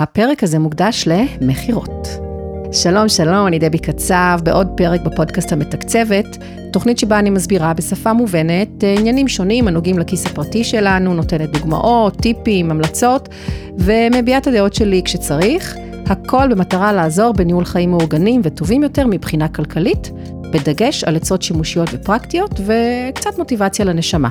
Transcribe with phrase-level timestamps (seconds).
[0.00, 2.08] הפרק הזה מוקדש למכירות.
[2.72, 6.26] שלום, שלום, אני דבי קצב, בעוד פרק בפודקאסט המתקצבת,
[6.72, 12.16] תוכנית שבה אני מסבירה בשפה מובנת אה, עניינים שונים הנוגעים לכיס הפרטי שלנו, נותנת דוגמאות,
[12.16, 13.28] טיפים, המלצות,
[13.78, 15.76] ומביעה את הדעות שלי כשצריך,
[16.06, 20.10] הכל במטרה לעזור בניהול חיים מאורגנים וטובים יותר מבחינה כלכלית,
[20.52, 24.28] בדגש על עצות שימושיות ופרקטיות וקצת מוטיבציה לנשמה.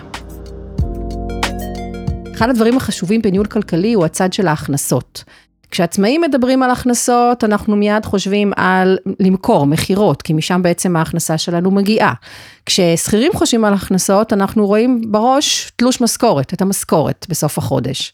[2.35, 5.23] אחד הדברים החשובים בניהול כלכלי הוא הצד של ההכנסות.
[5.71, 11.71] כשעצמאים מדברים על הכנסות, אנחנו מיד חושבים על למכור, מכירות, כי משם בעצם ההכנסה שלנו
[11.71, 12.13] מגיעה.
[12.65, 18.13] כששכירים חושבים על הכנסות, אנחנו רואים בראש תלוש משכורת, את המשכורת בסוף החודש.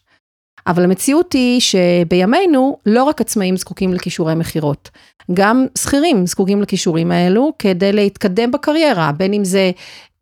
[0.68, 4.90] אבל המציאות היא שבימינו לא רק עצמאים זקוקים לכישורי מכירות,
[5.34, 9.72] גם שכירים זקוקים לכישורים האלו כדי להתקדם בקריירה, בין אם זה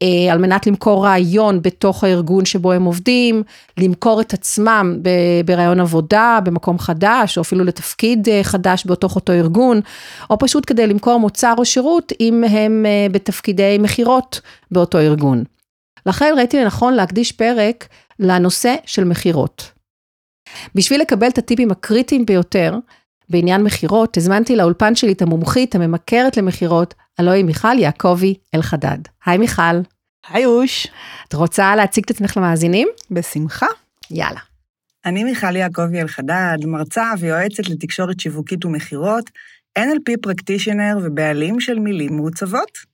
[0.03, 3.43] אה, על מנת למכור רעיון בתוך הארגון שבו הם עובדים,
[3.77, 4.97] למכור את עצמם
[5.45, 9.81] ברעיון עבודה, במקום חדש, או אפילו לתפקיד אה, חדש בתוך אותו ארגון,
[10.29, 14.41] או פשוט כדי למכור מוצר או שירות אם הם אה, בתפקידי מכירות
[14.71, 15.43] באותו ארגון.
[16.05, 17.87] לכן ראיתי לנכון להקדיש פרק
[18.19, 19.72] לנושא של מכירות.
[20.75, 22.75] בשביל לקבל את הטיפים הקריטיים ביותר
[23.29, 28.97] בעניין מכירות, הזמנתי לאולפן שלי את המומחית הממכרת למכירות, הלוא היא מיכל יעקבי אלחדד.
[29.25, 29.81] היי מיכל.
[30.29, 30.87] היי אוש.
[31.27, 32.87] את רוצה להציג את עצמך למאזינים?
[33.11, 33.67] בשמחה.
[34.11, 34.39] יאללה.
[35.05, 39.29] אני מיכל יעקבי אלחדד, מרצה ויועצת לתקשורת שיווקית ומכירות,
[39.79, 42.92] NLP פרקטישנר ובעלים של מילים מעוצבות.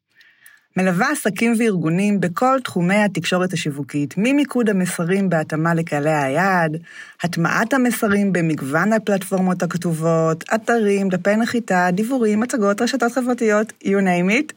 [0.80, 6.78] מלווה עסקים וארגונים בכל תחומי התקשורת השיווקית, ממיקוד המסרים בהתאמה לקהלי היעד,
[7.24, 14.54] הטמעת המסרים במגוון הפלטפורמות הכתובות, אתרים, דפי נחיתה, דיבורים, הצגות, רשתות חברתיות, you name it,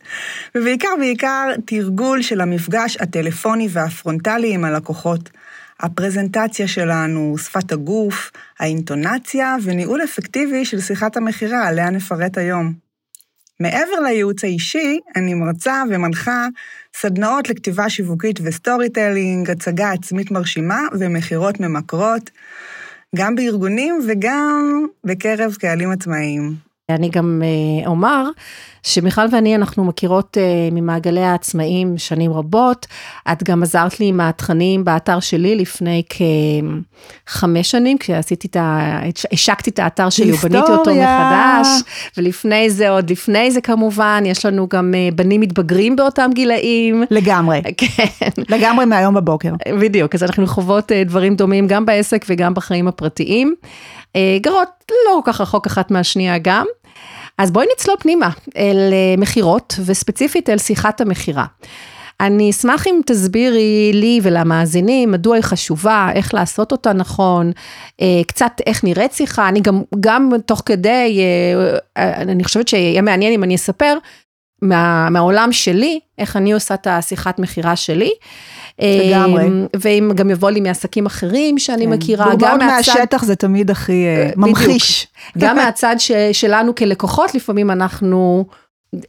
[0.54, 5.30] ובעיקר בעיקר תרגול של המפגש הטלפוני והפרונטלי עם הלקוחות.
[5.80, 12.81] הפרזנטציה שלנו, שפת הגוף, האינטונציה וניהול אפקטיבי של שיחת המכירה, עליה נפרט היום.
[13.62, 16.46] מעבר לייעוץ האישי, אני מרצה ומנחה
[16.96, 22.30] סדנאות לכתיבה שיווקית ו storytelling, הצגה עצמית מרשימה ומכירות ממכרות,
[23.16, 26.71] גם בארגונים וגם בקרב קהלים עצמאיים.
[26.94, 28.24] אני גם אה, אומר
[28.82, 32.86] שמיכל ואני אנחנו מכירות uh, ממעגלי העצמאים שנים רבות,
[33.32, 36.02] את גם עזרת לי עם התכנים באתר שלי לפני
[37.26, 39.00] כחמש שנים, כשעשיתי את ה...
[39.32, 41.68] השקתי את האתר שלי ובניתי אותו מחדש,
[42.16, 47.04] ולפני זה, עוד לפני זה כמובן, יש לנו גם uh, בנים מתבגרים באותם גילאים.
[47.10, 47.62] לגמרי.
[47.78, 48.28] כן.
[48.48, 49.52] לגמרי מהיום בבוקר.
[49.80, 53.54] בדיוק, אז אנחנו חוות דברים דומים גם בעסק וגם בחיים הפרטיים.
[54.40, 54.68] גרות
[55.06, 56.66] לא כל כך רחוק אחת מהשנייה גם.
[57.42, 61.44] אז בואי נצלול פנימה אל אה, מכירות, וספציפית אל שיחת המכירה.
[62.20, 67.52] אני אשמח אם תסבירי לי ולמאזינים מדוע היא חשובה, איך לעשות אותה נכון,
[68.00, 71.20] אה, קצת איך נראית שיחה, אני גם, גם תוך כדי,
[71.96, 73.98] אה, אני חושבת שיהיה מעניין אם אני אספר
[74.62, 78.10] מה, מהעולם שלי, איך אני עושה את השיחת מכירה שלי.
[78.78, 79.46] לגמרי.
[79.46, 81.90] אמ, ואם גם יבוא לי מעסקים אחרים שאני כן.
[81.90, 82.92] מכירה, גם מהצד...
[82.92, 85.06] מהשטח זה תמיד הכי אה, ממחיש.
[85.38, 88.44] גם מהצד ש, שלנו כלקוחות, לפעמים אנחנו...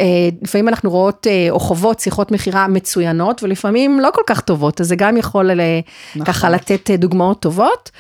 [0.02, 4.82] אה, לפעמים אנחנו רואות אה, או חוות שיחות מכירה מצוינות ולפעמים לא כל כך טובות,
[4.82, 5.52] אז זה גם יכול
[6.16, 6.26] נכון.
[6.26, 7.92] ככה לתת דוגמאות טובות.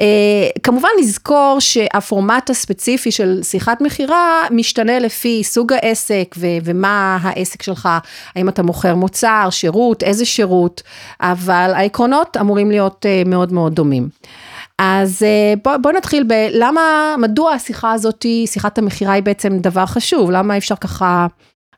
[0.00, 7.88] אה, כמובן לזכור שהפורמט הספציפי של שיחת מכירה משתנה לפי סוג העסק ומה העסק שלך,
[8.36, 10.82] האם אתה מוכר מוצר, שירות, איזה שירות,
[11.20, 14.08] אבל העקרונות אמורים להיות אה, מאוד מאוד דומים.
[14.78, 20.30] אז אה, בוא, בוא נתחיל בלמה, מדוע השיחה הזאת, שיחת המכירה היא בעצם דבר חשוב,
[20.30, 21.26] למה אפשר ככה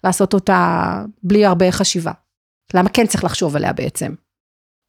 [0.05, 0.93] לעשות אותה
[1.23, 2.13] בלי הרבה חשיבה?
[2.75, 4.13] למה כן צריך לחשוב עליה בעצם?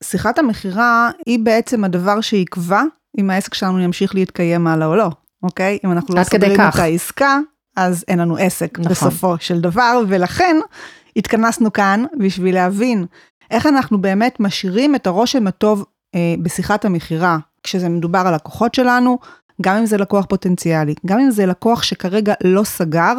[0.03, 2.81] שיחת המכירה היא בעצם הדבר שיקבע
[3.17, 5.09] אם העסק שלנו ימשיך להתקיים הלאה או לא,
[5.43, 5.77] אוקיי?
[5.85, 7.39] אם אנחנו לא סוגרים את העסקה,
[7.75, 8.91] אז אין לנו עסק נכון.
[8.91, 10.57] בסופו של דבר, ולכן
[11.15, 13.05] התכנסנו כאן בשביל להבין
[13.51, 19.17] איך אנחנו באמת משאירים את הרושם הטוב אה, בשיחת המכירה, כשזה מדובר על לקוחות שלנו,
[19.61, 23.13] גם אם זה לקוח פוטנציאלי, גם אם זה לקוח שכרגע לא סגר,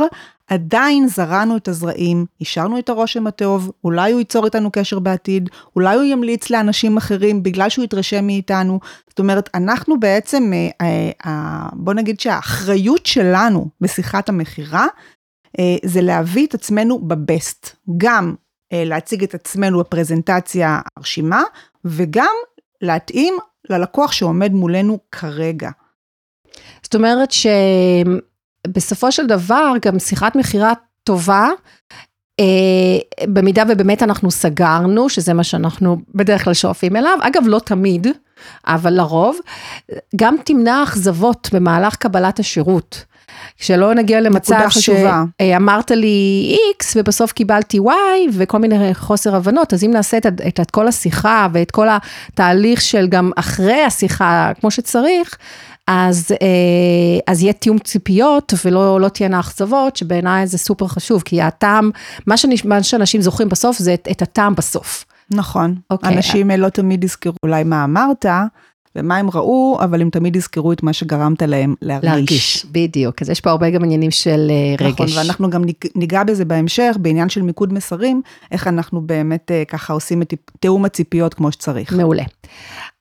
[0.46, 5.96] עדיין זרענו את הזרעים, השארנו את הרושם הטוב, אולי הוא ייצור איתנו קשר בעתיד, אולי
[5.96, 8.80] הוא ימליץ לאנשים אחרים בגלל שהוא יתרשם מאיתנו.
[9.08, 14.86] זאת אומרת, אנחנו בעצם, אה, אה, בוא נגיד שהאחריות שלנו בשיחת המכירה,
[15.58, 17.76] אה, זה להביא את עצמנו בבסט.
[17.96, 18.34] גם
[18.72, 21.42] להציג את עצמנו בפרזנטציה הרשימה,
[21.84, 22.34] וגם
[22.80, 23.34] להתאים
[23.70, 25.70] ללקוח שעומד מולנו כרגע.
[26.82, 27.32] זאת אומרת
[28.66, 30.72] שבסופו של דבר גם שיחת מכירה
[31.04, 31.48] טובה,
[32.40, 38.06] אה, במידה ובאמת אנחנו סגרנו, שזה מה שאנחנו בדרך כלל שואפים אליו, אגב לא תמיד,
[38.66, 39.38] אבל לרוב,
[40.16, 43.04] גם תמנע אכזבות במהלך קבלת השירות.
[43.56, 49.90] שלא נגיע למצב שאמרת לי X ובסוף קיבלתי Y וכל מיני חוסר הבנות, אז אם
[49.90, 55.36] נעשה את, את, את כל השיחה ואת כל התהליך של גם אחרי השיחה כמו שצריך,
[55.86, 61.42] אז, אה, אז יהיה תיאום ציפיות ולא לא תהיינה אכזבות, שבעיניי זה סופר חשוב, כי
[61.42, 61.90] הטעם,
[62.26, 65.04] מה, שנש, מה שאנשים זוכרים בסוף זה את, את הטעם בסוף.
[65.30, 65.80] נכון, okay.
[65.90, 66.16] אוקיי.
[66.16, 68.26] אנשים לא תמיד יזכרו אולי מה אמרת,
[68.96, 72.10] ומה הם ראו, אבל הם תמיד יזכרו את מה שגרמת להם להרגיש.
[72.10, 73.22] להרגיש, בדיוק.
[73.22, 75.00] אז יש פה הרבה גם עניינים של אה, רגש.
[75.00, 79.92] נכון, ואנחנו גם ניגע בזה בהמשך, בעניין של מיקוד מסרים, איך אנחנו באמת אה, ככה
[79.92, 81.92] עושים את תיאום הציפיות כמו שצריך.
[81.92, 82.24] מעולה.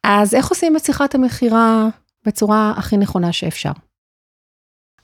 [0.03, 1.87] אז איך עושים את שיחת המכירה
[2.25, 3.71] בצורה הכי נכונה שאפשר?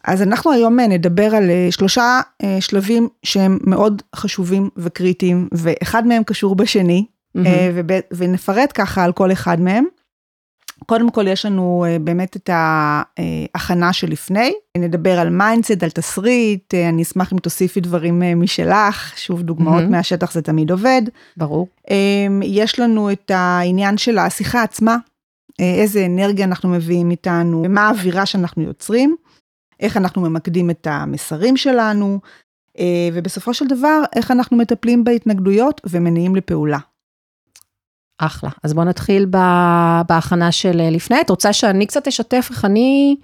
[0.04, 2.22] אז אנחנו היום אה, נדבר על שלושה
[2.60, 7.06] שלבים שהם מאוד חשובים וקריטיים, ואחד מהם קשור בשני,
[7.38, 7.42] mm-hmm.
[8.12, 9.86] ונפרט ככה על כל אחד מהם.
[10.86, 16.90] קודם כל יש לנו אה, באמת את ההכנה שלפני, נדבר על mindset, על תסריט, אה,
[16.90, 19.92] אני אשמח אם תוסיפי דברים אה, משלך, שוב דוגמאות mm-hmm.
[19.92, 21.02] מהשטח זה תמיד עובד.
[21.38, 21.68] ברור.
[22.44, 24.98] יש לנו את העניין של השיחה עצמה,
[25.62, 29.16] איזה אנרגיה אנחנו מביאים איתנו, מה האווירה שאנחנו יוצרים,
[29.80, 32.20] איך אנחנו ממקדים את המסרים שלנו,
[33.14, 36.80] ובסופו של דבר, איך אנחנו מטפלים בהתנגדויות ומניעים לפעולה.
[38.18, 38.50] אחלה.
[38.64, 39.26] אז בואו נתחיל
[40.08, 41.22] בהכנה של לפני.
[41.22, 43.16] את רוצה שאני קצת אשתף איך אני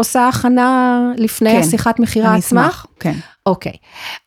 [0.00, 2.60] עושה הכנה לפני כן, השיחת מכירה עצמה?
[2.60, 3.14] אני אשמח, כן.
[3.46, 3.72] אוקיי.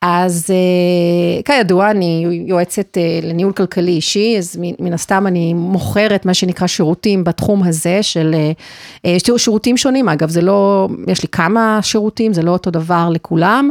[0.01, 6.33] אז uh, כידוע, אני יועצת uh, לניהול כלכלי אישי, אז מן הסתם אני מוכרת מה
[6.33, 8.35] שנקרא שירותים בתחום הזה של
[9.07, 13.69] uh, שירותים שונים, אגב, זה לא, יש לי כמה שירותים, זה לא אותו דבר לכולם.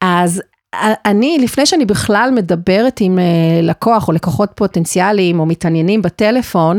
[0.00, 0.42] אז
[0.82, 3.24] אני, לפני שאני בכלל מדברת עם אה,
[3.62, 6.78] לקוח או לקוחות פוטנציאליים או מתעניינים בטלפון,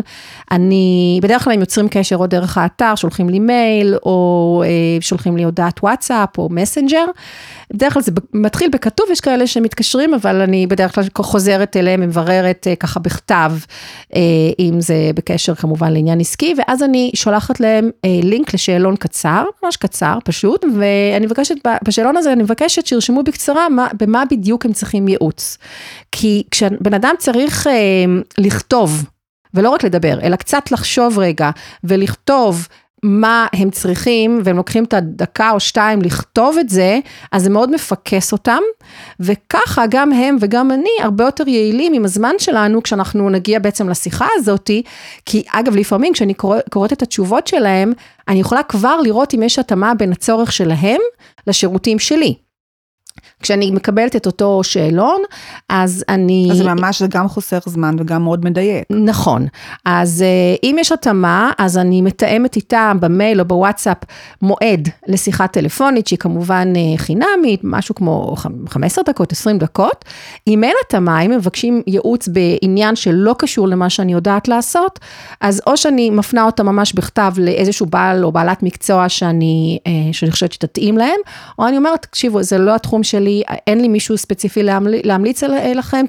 [0.52, 5.38] אני, בדרך כלל הם יוצרים קשר או דרך האתר, שולחים לי מייל או אה, שולחים
[5.38, 7.06] לי הודעת וואטסאפ או מסנג'ר.
[7.74, 12.68] בדרך כלל זה מתחיל בכתוב, יש כאלה שמתקשרים, אבל אני בדרך כלל חוזרת אליהם, מבררת
[12.70, 13.52] אה, ככה בכתב,
[14.60, 17.90] אם זה בקשר כמובן לעניין עסקי, ואז אני שולחת להם
[18.24, 23.87] לינק לשאלון קצר, ממש קצר, פשוט, ואני מבקשת, בשאלון הזה אני מבקשת שירשמו בקצרה מה,
[24.00, 25.58] במה בדיוק הם צריכים ייעוץ.
[26.12, 27.74] כי כשבן אדם צריך אה,
[28.38, 29.06] לכתוב,
[29.54, 31.50] ולא רק לדבר, אלא קצת לחשוב רגע,
[31.84, 32.68] ולכתוב
[33.04, 37.00] מה הם צריכים, והם לוקחים את הדקה או שתיים לכתוב את זה,
[37.32, 38.60] אז זה מאוד מפקס אותם,
[39.20, 44.28] וככה גם הם וגם אני הרבה יותר יעילים עם הזמן שלנו, כשאנחנו נגיע בעצם לשיחה
[44.36, 44.84] הזאתי,
[45.26, 47.94] כי אגב, לפעמים כשאני קורא, קוראת את התשובות שלהם,
[48.28, 51.02] אני יכולה כבר לראות אם יש התאמה בין הצורך שלהם
[51.48, 52.47] לשירותים שלי.
[53.42, 55.22] כשאני מקבלת את אותו שאלון,
[55.70, 56.48] אז אני...
[56.52, 58.84] אז ממש זה גם חוסך זמן וגם מאוד מדייק.
[58.90, 59.48] נכון.
[59.86, 63.98] אז אה, אם יש התאמה, אז אני מתאמת איתם במייל או בוואטסאפ
[64.42, 68.36] מועד לשיחה טלפונית, שהיא כמובן אה, חינמית, משהו כמו
[68.70, 70.06] 15 דקות, 20 דקות.
[70.48, 75.00] אם אין התאמה, אם מבקשים ייעוץ בעניין שלא קשור למה שאני יודעת לעשות,
[75.42, 80.32] אז או שאני מפנה אותה ממש בכתב לאיזשהו בעל או בעלת מקצוע שאני, אה, שאני
[80.32, 81.20] חושבת שתתאים להם,
[81.60, 83.27] או אני אומרת, תקשיבו, זה לא התחום שלי.
[83.28, 84.64] שלי, אין לי מישהו ספציפי
[85.04, 85.44] להמליץ
[85.76, 86.06] לכם,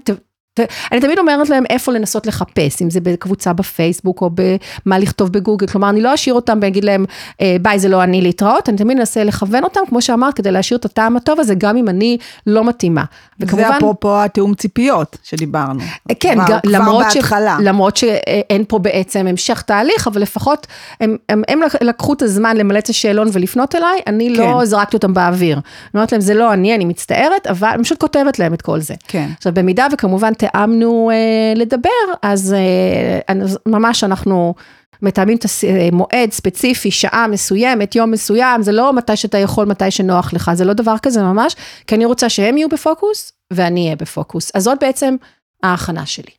[0.93, 5.67] אני תמיד אומרת להם איפה לנסות לחפש, אם זה בקבוצה בפייסבוק או במה לכתוב בגוגל,
[5.67, 7.05] כלומר אני לא אשאיר אותם ואגיד להם
[7.41, 10.79] אה, ביי זה לא אני להתראות, אני תמיד אנסה לכוון אותם, כמו שאמרת, כדי להשאיר
[10.79, 13.05] את הטעם הטוב הזה, גם אם אני לא מתאימה.
[13.41, 13.69] וכמובן...
[13.69, 15.81] זה אפרופו התיאום ציפיות שדיברנו.
[16.21, 17.57] כן, כבר, כבר למרות, בהתחלה.
[17.61, 20.67] ש, למרות שאין פה בעצם המשך תהליך, אבל לפחות
[21.01, 24.51] הם, הם, הם לקחו את הזמן למלא את השאלון ולפנות אליי, אני לא כן.
[24.51, 25.55] לא זרקתי אותם באוויר.
[25.55, 25.63] אני
[25.95, 28.95] אומרת להם זה לא אני, אני מצטערת, אבל אני פשוט כותבת להם את כל זה.
[29.09, 29.29] כן.
[29.37, 31.89] עכשיו במידה וכמובן תיאמנו אה, לדבר,
[32.23, 33.35] אז אה,
[33.67, 34.55] ממש אנחנו
[35.03, 35.45] מתאמים את
[35.93, 40.51] המועד אה, ספציפי, שעה מסוימת, יום מסוים, זה לא מתי שאתה יכול, מתי שנוח לך,
[40.55, 44.51] זה לא דבר כזה ממש, כי אני רוצה שהם יהיו בפוקוס ואני אהיה בפוקוס.
[44.55, 45.17] אז זאת בעצם
[45.63, 46.31] ההכנה שלי.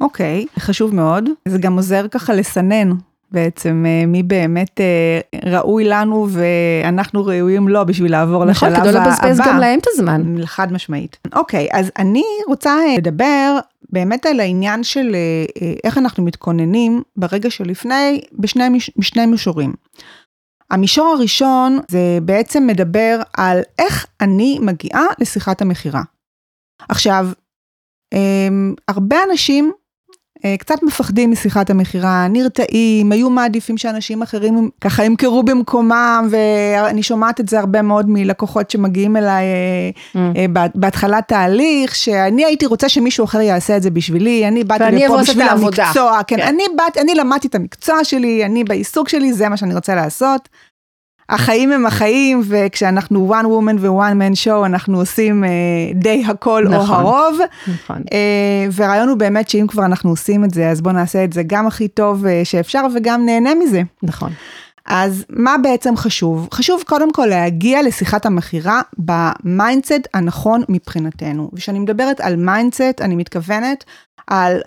[0.00, 1.28] אוקיי, okay, חשוב מאוד.
[1.48, 2.90] זה גם עוזר ככה לסנן
[3.32, 5.20] בעצם אה, מי באמת אה,
[5.50, 9.00] ראוי לנו ואנחנו ראויים לו בשביל לעבור נכון, לשלב הבא.
[9.00, 10.34] נכון, כדי לבזבז גם להם את הזמן.
[10.44, 11.16] חד משמעית.
[11.34, 13.58] אוקיי, אז אני רוצה אה, לדבר
[13.90, 15.16] באמת על העניין של
[15.84, 19.72] איך אנחנו מתכוננים ברגע שלפני, בשני, בשני מישורים.
[20.70, 26.02] המישור הראשון זה בעצם מדבר על איך אני מגיעה לשיחת המכירה.
[26.88, 27.28] עכשיו,
[28.88, 29.72] הרבה אנשים
[30.58, 37.48] קצת מפחדים משיחת המכירה, נרתעים, היו מעדיפים שאנשים אחרים ככה ימכרו במקומם, ואני שומעת את
[37.48, 39.44] זה הרבה מאוד מלקוחות שמגיעים אליי
[40.14, 40.18] mm.
[40.74, 45.48] בהתחלת תהליך, שאני הייתי רוצה שמישהו אחר יעשה את זה בשבילי, אני באתי לפה בשביל
[45.48, 46.42] המקצוע, כן, כן.
[46.42, 50.48] אני, באת, אני למדתי את המקצוע שלי, אני בעיסוק שלי, זה מה שאני רוצה לעשות.
[51.30, 55.44] החיים הם החיים, וכשאנחנו one woman ו-one man show, אנחנו עושים
[55.94, 57.38] די הכל נכון, או הרוב.
[57.68, 57.96] נכון.
[57.96, 61.42] Uh, והרעיון הוא באמת שאם כבר אנחנו עושים את זה, אז בואו נעשה את זה
[61.46, 63.82] גם הכי טוב uh, שאפשר וגם נהנה מזה.
[64.02, 64.32] נכון.
[64.86, 66.48] אז מה בעצם חשוב?
[66.54, 71.50] חשוב קודם כל להגיע לשיחת המכירה ב mindset הנכון מבחינתנו.
[71.52, 73.84] וכשאני מדברת על mindset, אני מתכוונת
[74.26, 74.60] על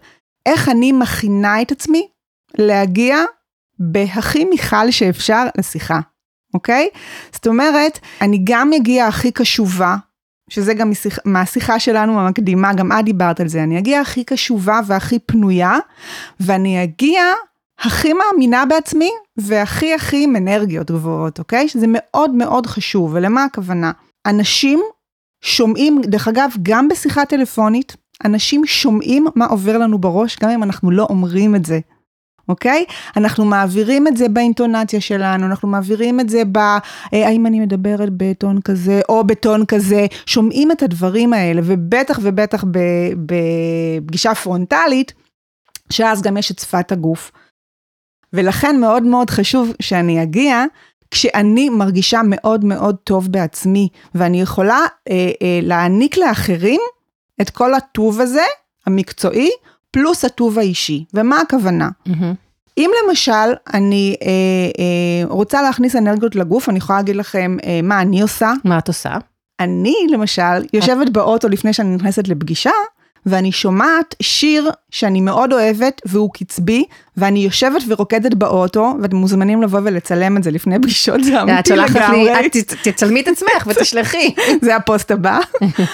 [0.46, 2.08] איך אני מכינה את עצמי
[2.58, 3.18] להגיע
[3.80, 6.00] בהכי מיכל שאפשר לשיחה.
[6.54, 6.88] אוקיי?
[7.32, 9.96] זאת אומרת, אני גם אגיע הכי קשובה,
[10.50, 14.80] שזה גם משיח, מהשיחה שלנו המקדימה, גם את דיברת על זה, אני אגיע הכי קשובה
[14.88, 15.78] והכי פנויה,
[16.40, 17.24] ואני אגיע
[17.80, 21.70] הכי מאמינה בעצמי, והכי הכי עם אנרגיות גבוהות, אוקיי?
[21.70, 23.92] שזה מאוד מאוד חשוב, ולמה הכוונה?
[24.26, 24.82] אנשים
[25.44, 27.96] שומעים, דרך אגב, גם בשיחה טלפונית,
[28.26, 31.80] אנשים שומעים מה עובר לנו בראש, גם אם אנחנו לא אומרים את זה.
[32.50, 32.86] אוקיי?
[33.18, 36.58] אנחנו מעבירים את זה באינטונציה שלנו, אנחנו מעבירים את זה ב...
[36.58, 36.80] אה,
[37.14, 42.64] האם אני מדברת בטון כזה או בטון כזה, שומעים את הדברים האלה, ובטח ובטח
[43.26, 45.14] בפגישה פרונטלית,
[45.90, 47.32] שאז גם יש את שפת הגוף.
[48.34, 50.64] ולכן מאוד מאוד חשוב שאני אגיע
[51.12, 56.82] כשאני מרגישה מאוד מאוד טוב בעצמי, ואני יכולה אה, אה, להעניק לאחרים
[57.42, 58.44] את כל הטוב הזה,
[58.88, 59.50] המקצועי,
[59.94, 61.06] פלוס הטוב האישי.
[61.14, 61.90] ומה הכוונה?
[62.78, 63.32] אם למשל
[63.74, 64.28] אני אה,
[64.80, 68.52] אה, רוצה להכניס אנרגיות לגוף, אני יכולה להגיד לכם אה, מה אני עושה.
[68.64, 69.14] מה את עושה?
[69.60, 72.72] אני למשל יושבת באוטו לפני שאני נכנסת לפגישה,
[73.26, 76.86] ואני שומעת שיר שאני מאוד אוהבת והוא קצבי,
[77.18, 82.46] ואני יושבת ורוקדת באוטו, ואתם מוזמנים לבוא ולצלם את זה לפני פגישות, זה אמיתי לגמרי.
[82.46, 84.34] את תצלמי את עצמך ותשלחי.
[84.66, 85.40] זה הפוסט הבא.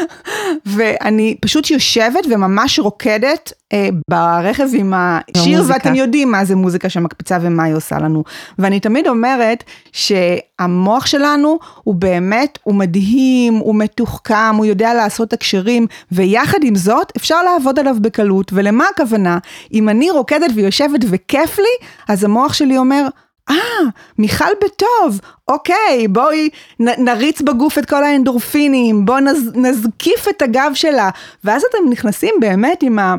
[0.65, 7.37] ואני פשוט יושבת וממש רוקדת אה, ברכב עם השיר, ואתם יודעים מה זה מוזיקה שמקפיצה
[7.41, 8.23] ומה היא עושה לנו.
[8.59, 15.87] ואני תמיד אומרת שהמוח שלנו הוא באמת, הוא מדהים, הוא מתוחכם, הוא יודע לעשות הקשרים,
[16.11, 18.51] ויחד עם זאת אפשר לעבוד עליו בקלות.
[18.53, 19.37] ולמה הכוונה?
[19.73, 23.07] אם אני רוקדת ויושבת וכיף לי, אז המוח שלי אומר,
[23.49, 26.49] אה, ah, מיכל בטוב, אוקיי, בואי
[26.79, 31.09] נ, נריץ בגוף את כל האנדורפינים, בואו נז, נזקיף את הגב שלה,
[31.43, 33.15] ואז אתם נכנסים באמת עם ה...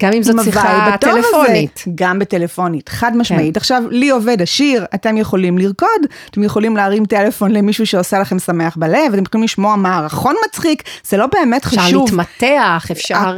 [0.00, 1.80] גם אם זאת שיחה טלפונית.
[1.86, 3.54] הזה, גם בטלפונית, חד משמעית.
[3.54, 3.60] כן.
[3.60, 5.88] עכשיו, לי עובד השיר, אתם יכולים לרקוד,
[6.30, 11.16] אתם יכולים להרים טלפון למישהו שעושה לכם שמח בלב, אתם יכולים לשמוע מערכון מצחיק, זה
[11.16, 12.02] לא באמת אפשר חשוב.
[12.02, 13.36] אפשר להתמתח, אפשר אה, אה,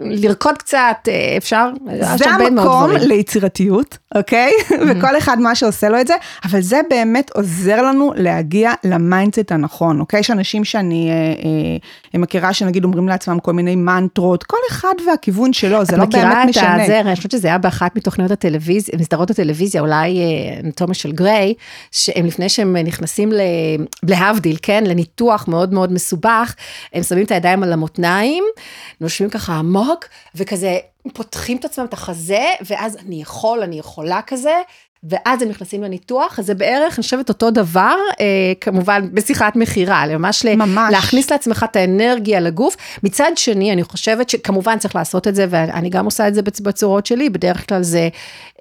[0.00, 1.68] לרקוד קצת, אה, אפשר,
[2.16, 4.50] זה המקום ליצירתיות, אוקיי?
[4.50, 4.74] Mm-hmm.
[4.88, 6.14] וכל אחד מה שעושה לו את זה,
[6.44, 10.20] אבל זה באמת עוזר לנו להגיע ל mindset הנכון, אוקיי?
[10.20, 11.14] יש אנשים שאני אה,
[12.14, 15.84] אה, מכירה שנגיד אומרים לעצמם כל מיני מנטרות, כל אחד והכיוון שלו.
[15.90, 16.76] זה לא באמת משנה.
[16.76, 20.18] את הזה, אני חושבת שזה היה באחת מתוכניות הטלוויזיה, מסדרות הטלוויזיה, אולי
[20.64, 21.54] אנטומיה של גריי,
[21.90, 23.32] שהם לפני שהם נכנסים
[24.02, 26.54] להבדיל, כן, לניתוח מאוד מאוד מסובך,
[26.92, 28.44] הם שמים את הידיים על המותניים,
[29.00, 30.04] נושמים ככה עמוק,
[30.34, 30.78] וכזה
[31.12, 34.54] פותחים את עצמם את החזה, ואז אני יכול, אני יכולה כזה,
[35.02, 40.04] ואז הם נכנסים לניתוח, אז זה בערך, אני חושבת, אותו דבר, אה, כמובן, בשיחת מכירה,
[40.06, 42.76] ממש, ממש להכניס לעצמך את האנרגיה לגוף.
[43.02, 47.06] מצד שני, אני חושבת שכמובן צריך לעשות את זה, ואני גם עושה את זה בצורות
[47.06, 48.08] שלי, בדרך כלל זה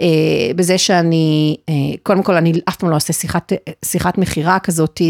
[0.02, 0.08] אה,
[0.56, 3.54] בזה שאני, אה, קודם כל, אני אף פעם לא עושה שיחת,
[3.86, 5.02] שיחת מכירה כזאת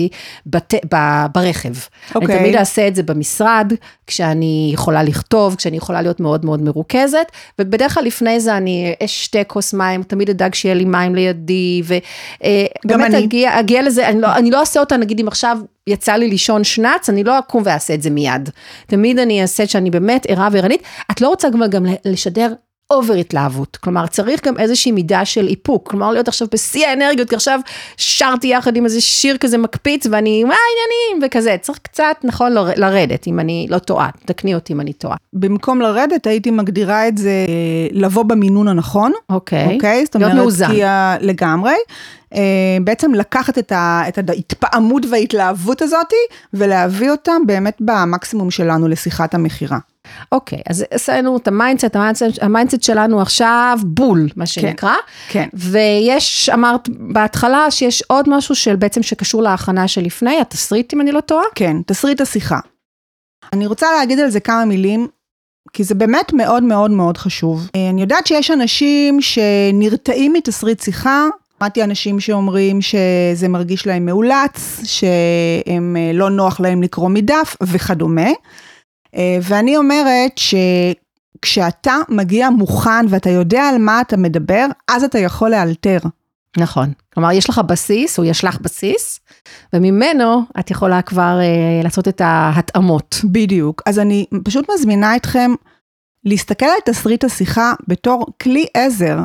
[0.46, 1.70] בת, ב, ברכב.
[1.70, 2.16] Okay.
[2.16, 2.40] אני אוקיי.
[2.40, 3.74] תמיד אעשה את זה במשרד,
[4.08, 9.44] כשאני יכולה לכתוב, כשאני יכולה להיות מאוד מאוד מרוכזת, ובדרך כלל לפני זה אני אשתה
[9.44, 14.36] כוס מים, תמיד אדאג שיהיה לי מים לידי, ובאמת אה, אגיע, אגיע לזה, אני לא,
[14.36, 15.58] אני לא אעשה אותה, נגיד אם עכשיו
[15.88, 18.50] יצא לי לישון שנץ, אני לא אקום ואעשה את זה מיד.
[18.88, 20.84] תמיד אני אעשה שאני באמת ערה וערנית.
[21.12, 22.54] את לא רוצה גם, גם לשדר
[22.94, 27.36] over התלהבות, כלומר צריך גם איזושהי מידה של איפוק, כלומר להיות עכשיו בשיא האנרגיות, כי
[27.36, 27.60] עכשיו
[27.98, 33.28] שרתי יחד עם איזה שיר כזה מקפיץ ואני, מה העניינים, וכזה, צריך קצת, נכון, לרדת,
[33.28, 35.16] אם אני לא טועה, תקני אותי אם אני טועה.
[35.34, 37.32] במקום לרדת הייתי מגדירה את זה
[37.92, 40.06] לבוא במינון הנכון, אוקיי, אוקיי?
[40.06, 40.72] זאת אומרת, להיות מאוזן.
[41.22, 41.74] לגמרי.
[42.36, 46.14] אה, בעצם לקחת את, ה, את ההתפעמות וההתלהבות הזאת
[46.54, 49.78] ולהביא אותה באמת במקסימום שלנו לשיחת המכירה.
[50.32, 54.46] אוקיי, אז עשינו את ה mindset, ה mindset, ה mindset שלנו עכשיו בול, מה כן,
[54.46, 54.96] שנקרא.
[55.30, 55.44] כן.
[55.44, 55.50] כן.
[55.54, 61.22] ויש, אמרת בהתחלה שיש עוד משהו של בעצם שקשור להכנה שלפני, התסריט אם אני לא
[61.22, 61.46] טועה?
[61.56, 62.60] כן, תסריט השיחה.
[63.54, 65.08] אני רוצה להגיד על זה כמה מילים.
[65.74, 67.70] כי זה באמת מאוד מאוד מאוד חשוב.
[67.76, 74.82] אה, אני יודעת שיש אנשים שנרתעים מתסריט שיחה, שמעתי אנשים שאומרים שזה מרגיש להם מאולץ,
[74.84, 78.30] שהם אה, לא נוח להם לקרוא מדף וכדומה.
[79.16, 85.50] אה, ואני אומרת שכשאתה מגיע מוכן ואתה יודע על מה אתה מדבר, אז אתה יכול
[85.50, 86.00] לאלתר.
[86.58, 86.94] נכון.
[87.14, 89.20] כלומר, יש לך בסיס, או יש לך בסיס,
[89.74, 93.22] וממנו את יכולה כבר אה, לעשות את ההתאמות.
[93.24, 93.82] בדיוק.
[93.86, 95.52] אז אני פשוט מזמינה אתכם
[96.26, 99.18] להסתכל על תסריט השיחה בתור כלי עזר,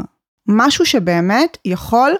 [0.48, 2.12] משהו שבאמת יכול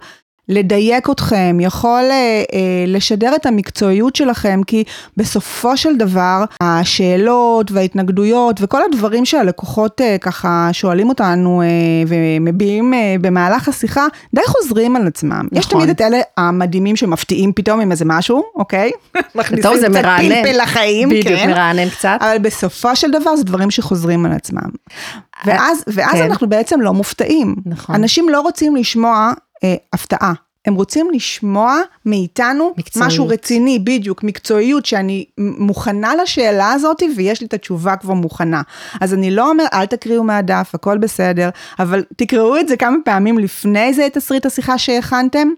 [0.48, 4.84] לדייק אתכם, יכול אה, אה, לשדר את המקצועיות שלכם, כי
[5.16, 11.66] בסופו של דבר השאלות וההתנגדויות וכל הדברים שהלקוחות אה, ככה שואלים אותנו אה,
[12.06, 15.32] ומביעים אה, במהלך השיחה, די חוזרים על עצמם.
[15.44, 15.58] נכון.
[15.58, 18.90] יש תמיד את אלה המדהימים שמפתיעים פתאום עם איזה משהו, אוקיי?
[19.34, 21.50] מכניסים קצת פלפל לחיים, בדיוק, כן.
[21.50, 22.18] מרענן קצת.
[22.20, 24.70] אבל בסופו של דבר זה דברים שחוזרים על עצמם.
[25.44, 26.24] ואז, ואז כן.
[26.24, 27.54] אנחנו בעצם לא מופתעים.
[27.66, 27.94] נכון.
[27.94, 29.32] אנשים לא רוצים לשמוע אה,
[29.92, 30.32] הפתעה.
[30.66, 33.06] הם רוצים לשמוע מאיתנו מקצועיות.
[33.08, 38.62] משהו רציני, בדיוק, מקצועיות, שאני מוכנה לשאלה הזאת ויש לי את התשובה כבר מוכנה.
[39.00, 43.38] אז אני לא אומר, אל תקריאו מהדף, הכל בסדר, אבל תקראו את זה כמה פעמים
[43.38, 45.48] לפני זה, את תסריט השיחה שהכנתם.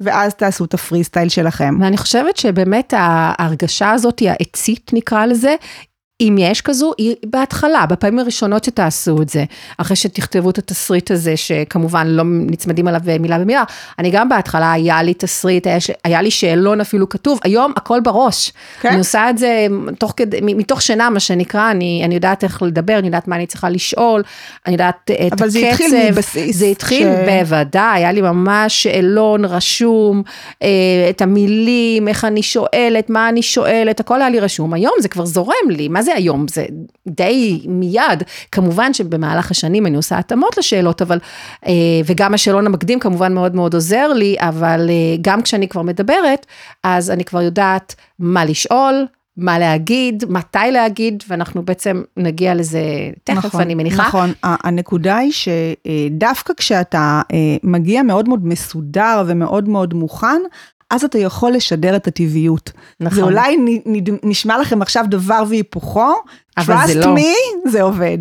[0.00, 1.78] ואז תעשו את הפרי סטייל שלכם.
[1.80, 5.54] ואני חושבת שבאמת ההרגשה הזאת, העצית נקרא לזה,
[6.20, 9.44] אם יש כזו, היא בהתחלה, בפעמים הראשונות שתעשו את זה,
[9.78, 13.64] אחרי שתכתבו את התסריט הזה, שכמובן לא נצמדים עליו מילה במילה,
[13.98, 18.52] אני גם בהתחלה, היה לי תסריט, היה, היה לי שאלון אפילו כתוב, היום הכל בראש.
[18.80, 18.88] כן.
[18.88, 19.66] אני עושה את זה
[19.98, 23.46] תוך כדי, מתוך שינה, מה שנקרא, אני, אני יודעת איך לדבר, אני יודעת מה אני
[23.46, 24.22] צריכה לשאול,
[24.66, 25.42] אני יודעת את הקצב.
[25.42, 26.56] אבל זה התחיל מבסיס.
[26.56, 27.28] זה התחיל ש...
[27.28, 30.22] בוודאי, היה לי ממש שאלון רשום,
[30.62, 30.68] אה,
[31.10, 34.74] את המילים, איך אני שואלת, מה אני שואלת, הכל היה לי רשום.
[34.74, 36.48] היום זה כבר זורם לי, מה זה היום?
[36.48, 36.66] זה
[37.08, 38.22] די מיד.
[38.52, 41.18] כמובן שבמהלך השנים אני עושה התאמות לשאלות, אבל,
[41.66, 41.72] אה,
[42.06, 46.46] וגם השאלון המקדים כמובן מאוד מאוד עוזר לי, אבל אה, גם כשאני כבר מדברת,
[46.82, 49.06] אז אני כבר יודעת מה לשאול.
[49.36, 52.82] מה להגיד, מתי להגיד, ואנחנו בעצם נגיע לזה
[53.24, 54.02] תכף, נכון, אני מניחה.
[54.02, 60.40] נכון, הנקודה היא שדווקא כשאתה אה, מגיע מאוד מאוד מסודר ומאוד מאוד מוכן,
[60.94, 62.72] אז אתה יכול לשדר את הטבעיות.
[63.00, 63.16] נכון.
[63.16, 63.56] זה אולי
[64.22, 66.14] נשמע לכם עכשיו דבר והיפוכו,
[66.56, 67.16] אבל trust זה לא.
[67.16, 68.18] me, זה עובד.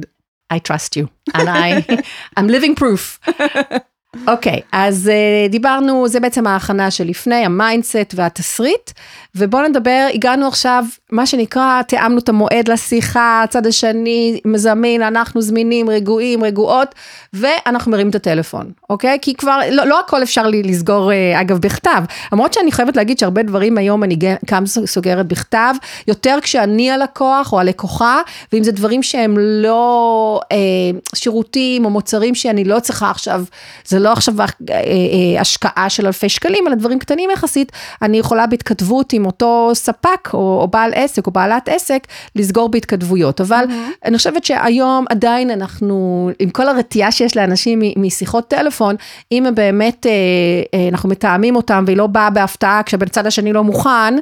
[0.54, 1.96] I trust you, and I,
[2.40, 3.20] I'm living proof.
[4.28, 8.92] אוקיי, okay, אז uh, דיברנו, זה בעצם ההכנה שלפני, ה mindset והתסריט,
[9.36, 15.90] ובואו נדבר, הגענו עכשיו, מה שנקרא, תיאמנו את המועד לשיחה, הצד השני מזמין, אנחנו זמינים,
[15.90, 16.96] רגועים, רגועות,
[17.34, 19.18] ואנחנו מרים את הטלפון, אוקיי?
[19.22, 23.20] כי כבר, לא, לא הכל אפשר לי לסגור, uh, אגב, בכתב, למרות שאני חייבת להגיד
[23.20, 25.74] שהרבה דברים היום אני גם סוגרת בכתב,
[26.08, 28.22] יותר כשאני הלקוח או הלקוחה,
[28.54, 33.44] ואם זה דברים שהם לא uh, שירותים או מוצרים שאני לא צריכה עכשיו,
[33.86, 38.48] זה לא עכשיו אה, אה, השקעה של אלפי שקלים, אלא דברים קטנים יחסית, אני יכולה
[38.48, 43.42] בהתכתבות עם אותו ספק או, או בעל עסק או בעלת עסק, לסגור בהתכתבויות.
[43.42, 44.06] אבל mm-hmm.
[44.06, 48.96] אני חושבת שהיום עדיין אנחנו, עם כל הרתיעה שיש לאנשים משיחות טלפון,
[49.32, 54.16] אם הם באמת, אה, אנחנו מתאמים אותם והיא לא באה בהפתעה כשבצד השני לא מוכן,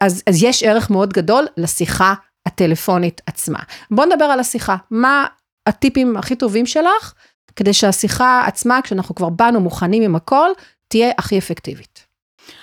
[0.00, 2.14] אז, אז יש ערך מאוד גדול לשיחה
[2.46, 3.58] הטלפונית עצמה.
[3.90, 4.76] בואו נדבר על השיחה.
[4.90, 5.26] מה
[5.66, 7.14] הטיפים הכי טובים שלך
[7.56, 10.50] כדי שהשיחה עצמה, כשאנחנו כבר באנו מוכנים עם הכל,
[10.88, 12.10] תהיה הכי אפקטיבית.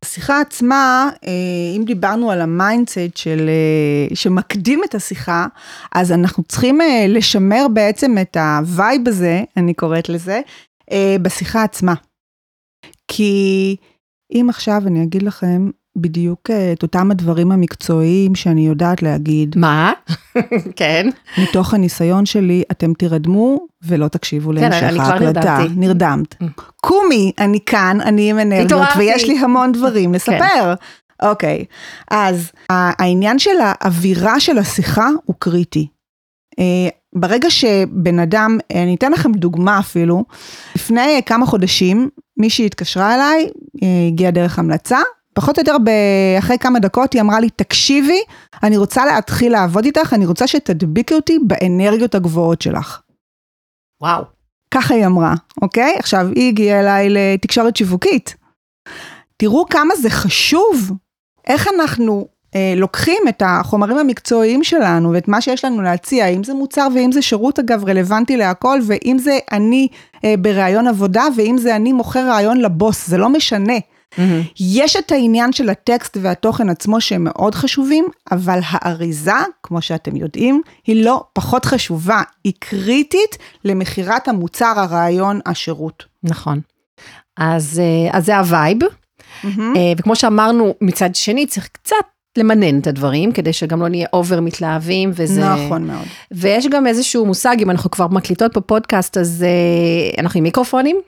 [0.04, 1.32] השיחה עצמה, אה,
[1.78, 5.48] אם דיברנו על ה mindset של, אה, שמקדים את השיחה,
[5.92, 10.42] אז אנחנו צריכים אה, לשמר בעצם את ה vibe הזה, אני קוראת לזה,
[11.22, 11.94] בשיחה עצמה.
[13.08, 13.76] כי
[14.34, 19.56] אם עכשיו אני אגיד לכם בדיוק אה, את אותם הדברים המקצועיים שאני יודעת להגיד.
[19.58, 19.92] מה?
[20.76, 21.10] כן.
[21.38, 25.42] מתוך הניסיון שלי, אתם תרדמו ולא תקשיבו כן, להמשך ההקלטה.
[25.42, 25.80] כן, אני כבר נרדמתי.
[25.80, 26.36] נרדמת.
[26.42, 26.62] Mm.
[26.82, 30.74] קומי, אני כאן, אני עם אנרגיות, ויש לי המון דברים לספר.
[31.22, 31.66] אוקיי,
[32.12, 35.88] אז העניין של האווירה של השיחה הוא קריטי.
[36.60, 40.26] אה, ברגע שבן אדם, אני אתן לכם דוגמה אפילו,
[40.76, 43.50] לפני כמה חודשים מישהי התקשרה אליי,
[43.84, 45.00] אה, הגיעה דרך המלצה,
[45.38, 45.76] פחות או יותר
[46.40, 48.22] אחרי כמה דקות היא אמרה לי, תקשיבי,
[48.64, 53.02] אני רוצה להתחיל לעבוד איתך, אני רוצה שתדביקי אותי באנרגיות הגבוהות שלך.
[54.02, 54.24] וואו.
[54.72, 55.96] ככה היא אמרה, אוקיי?
[56.00, 58.36] עכשיו, היא הגיעה אליי לתקשורת שיווקית.
[59.38, 60.92] תראו כמה זה חשוב,
[61.48, 66.54] איך אנחנו אה, לוקחים את החומרים המקצועיים שלנו ואת מה שיש לנו להציע, אם זה
[66.54, 69.88] מוצר ואם זה שירות אגב רלוונטי להכל, ואם זה אני
[70.24, 73.78] אה, בראיון עבודה ואם זה אני מוכר רעיון לבוס, זה לא משנה.
[74.60, 79.32] יש את העניין של הטקסט והתוכן עצמו שהם מאוד חשובים, אבל האריזה,
[79.64, 86.06] כמו שאתם יודעים, היא לא פחות חשובה, היא קריטית למכירת המוצר, הרעיון, השירות.
[86.24, 86.60] נכון.
[87.38, 89.48] אז, אז זה ה vibe, mm-hmm.
[89.98, 91.96] וכמו שאמרנו, מצד שני צריך קצת
[92.38, 95.50] למנן את הדברים, כדי שגם לא נהיה over מתלהבים, וזה...
[95.50, 96.06] נכון מאוד.
[96.32, 101.02] ויש גם איזשהו מושג, אם אנחנו כבר מקליטות בפודקאסט, אז uh, אנחנו עם מיקרופונים.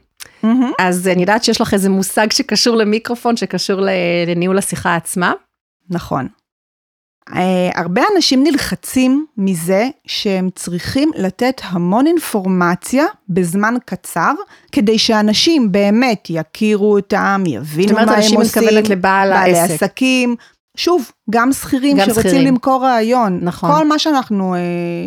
[0.44, 0.74] Mm-hmm.
[0.80, 3.82] אז אני יודעת שיש לך איזה מושג שקשור למיקרופון, שקשור
[4.28, 5.34] לניהול השיחה עצמה.
[5.90, 6.28] נכון.
[7.30, 7.34] Uh,
[7.76, 14.34] הרבה אנשים נלחצים מזה שהם צריכים לתת המון אינפורמציה בזמן קצר,
[14.72, 18.22] כדי שאנשים באמת יכירו אותם, יבינו מה הם עושים.
[18.22, 19.54] זאת אומרת, אנשים מתכוונת לבעל העסק.
[19.54, 20.36] בעלי עסקים,
[20.78, 22.48] שוב, גם שכירים שרוצים שכירים.
[22.48, 23.40] למכור רעיון.
[23.42, 23.72] נכון.
[23.72, 24.54] כל מה שאנחנו...
[24.54, 25.06] אה, אה,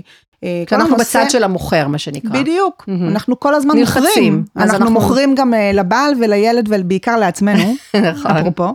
[0.72, 2.30] אנחנו הנושא, בצד של המוכר, מה שנקרא.
[2.30, 3.08] בדיוק, mm-hmm.
[3.08, 4.04] אנחנו כל הזמן נלחצים.
[4.06, 4.44] מוכרים.
[4.56, 7.74] אנחנו, אנחנו מוכרים גם אה, לבעל ולילד ובעיקר לעצמנו,
[8.12, 8.30] נכון.
[8.30, 8.74] אפרופו.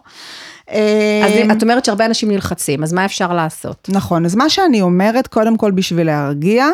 [0.68, 3.90] אז את אומרת שהרבה אנשים נלחצים, אז מה אפשר לעשות?
[3.92, 6.66] נכון, אז מה שאני אומרת, קודם כל בשביל להרגיע,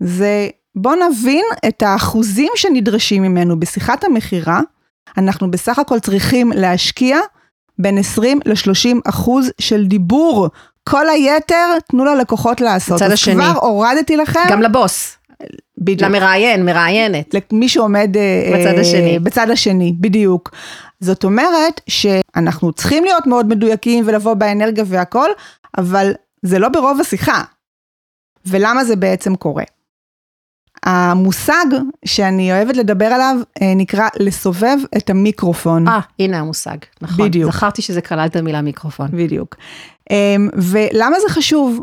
[0.00, 4.60] זה בוא נבין את האחוזים שנדרשים ממנו בשיחת המכירה.
[5.16, 7.18] אנחנו בסך הכל צריכים להשקיע
[7.78, 10.48] בין 20 ל-30 אחוז של דיבור.
[10.90, 12.96] כל היתר, תנו ללקוחות לעשות.
[12.96, 13.34] בצד השני.
[13.34, 14.40] כבר הורדתי לכם.
[14.50, 15.16] גם לבוס.
[15.78, 16.02] בדיוק.
[16.02, 17.34] למראיין, מראיינת.
[17.52, 18.16] למי שעומד...
[18.16, 19.18] אה, בצד אה, השני.
[19.18, 20.50] בצד השני, בדיוק.
[21.00, 25.28] זאת אומרת שאנחנו צריכים להיות מאוד מדויקים ולבוא באנרגיה והכל,
[25.78, 27.42] אבל זה לא ברוב השיחה.
[28.46, 29.64] ולמה זה בעצם קורה?
[30.82, 31.64] המושג
[32.04, 35.88] שאני אוהבת לדבר עליו אה, נקרא לסובב את המיקרופון.
[35.88, 37.26] אה, הנה המושג, נכון.
[37.26, 37.52] בדיוק.
[37.52, 39.08] זכרתי שזה כלל את המילה מיקרופון.
[39.12, 39.56] בדיוק.
[40.10, 41.80] אמ, ולמה זה חשוב?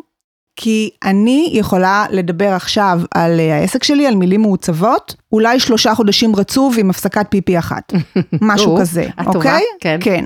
[0.55, 6.35] כי אני יכולה לדבר עכשיו על אה, העסק שלי, על מילים מעוצבות, אולי שלושה חודשים
[6.35, 7.93] רצוף עם הפסקת פיפי אחת.
[8.41, 9.63] משהו כזה, אוקיי?
[9.79, 9.99] כן.
[10.01, 10.25] כן.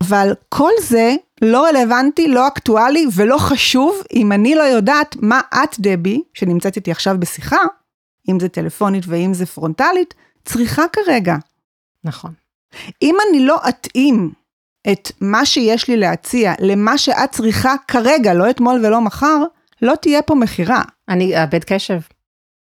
[0.00, 5.76] אבל כל זה לא רלוונטי, לא אקטואלי ולא חשוב אם אני לא יודעת מה את,
[5.78, 7.56] דבי, שנמצאת איתי עכשיו בשיחה,
[8.28, 11.36] אם זה טלפונית ואם זה פרונטלית, צריכה כרגע.
[12.04, 12.32] נכון.
[13.02, 14.32] אם אני לא אתאים
[14.92, 19.36] את מה שיש לי להציע למה שאת צריכה כרגע, לא אתמול ולא מחר,
[19.82, 20.82] לא תהיה פה מכירה.
[21.08, 22.00] אני אאבד קשב.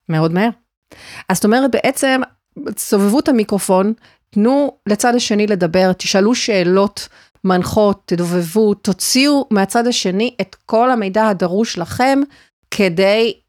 [0.08, 0.50] מאוד מהר.
[1.28, 2.20] אז זאת אומרת, בעצם,
[2.76, 3.92] סובבו את המיקרופון,
[4.30, 7.08] תנו לצד השני לדבר, תשאלו שאלות
[7.44, 12.20] מנחות, תדובבו, תוציאו מהצד השני את כל המידע הדרוש לכם,
[12.70, 13.40] כדי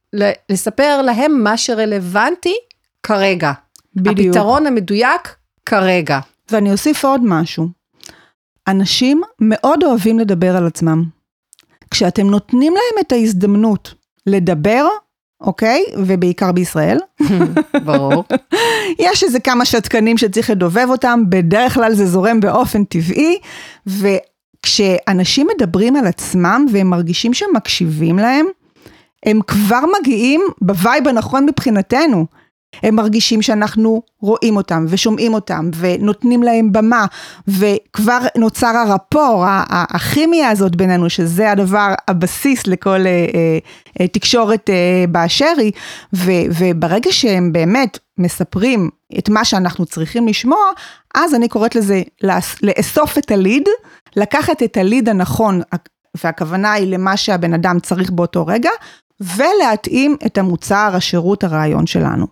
[0.50, 2.56] לספר להם מה שרלוונטי
[3.04, 3.52] כרגע.
[3.96, 4.36] בדיוק.
[4.36, 6.20] הפתרון המדויק כרגע.
[6.52, 7.68] ואני אוסיף עוד משהו.
[8.68, 11.04] אנשים מאוד אוהבים לדבר על עצמם.
[11.92, 13.94] כשאתם נותנים להם את ההזדמנות
[14.28, 14.88] לדבר,
[15.42, 15.84] אוקיי?
[15.98, 16.98] ובעיקר בישראל.
[17.86, 18.24] ברור.
[19.00, 23.38] יש איזה כמה שתקנים שצריך לדובב אותם, בדרך כלל זה זורם באופן טבעי,
[23.88, 28.46] וכשאנשים מדברים על עצמם והם מרגישים שהם מקשיבים להם,
[29.26, 32.26] הם כבר מגיעים ב vibe הנכון מבחינתנו.
[32.84, 37.06] הם מרגישים שאנחנו רואים אותם ושומעים אותם ונותנים להם במה
[37.48, 43.28] וכבר נוצר ה rapport, הכימיה הזאת בינינו שזה הדבר הבסיס לכל אה,
[44.00, 45.72] אה, תקשורת אה, באשר היא
[46.48, 50.66] וברגע שהם באמת מספרים את מה שאנחנו צריכים לשמוע
[51.16, 52.02] אז אני קוראת לזה
[52.64, 53.64] לאסוף את ה lead,
[54.16, 55.62] לקחת את ה lead הנכון
[56.24, 58.70] והכוונה היא למה שהבן אדם צריך באותו רגע
[59.22, 62.28] ולהתאים את המוצר, השירות, הרעיון שלנו.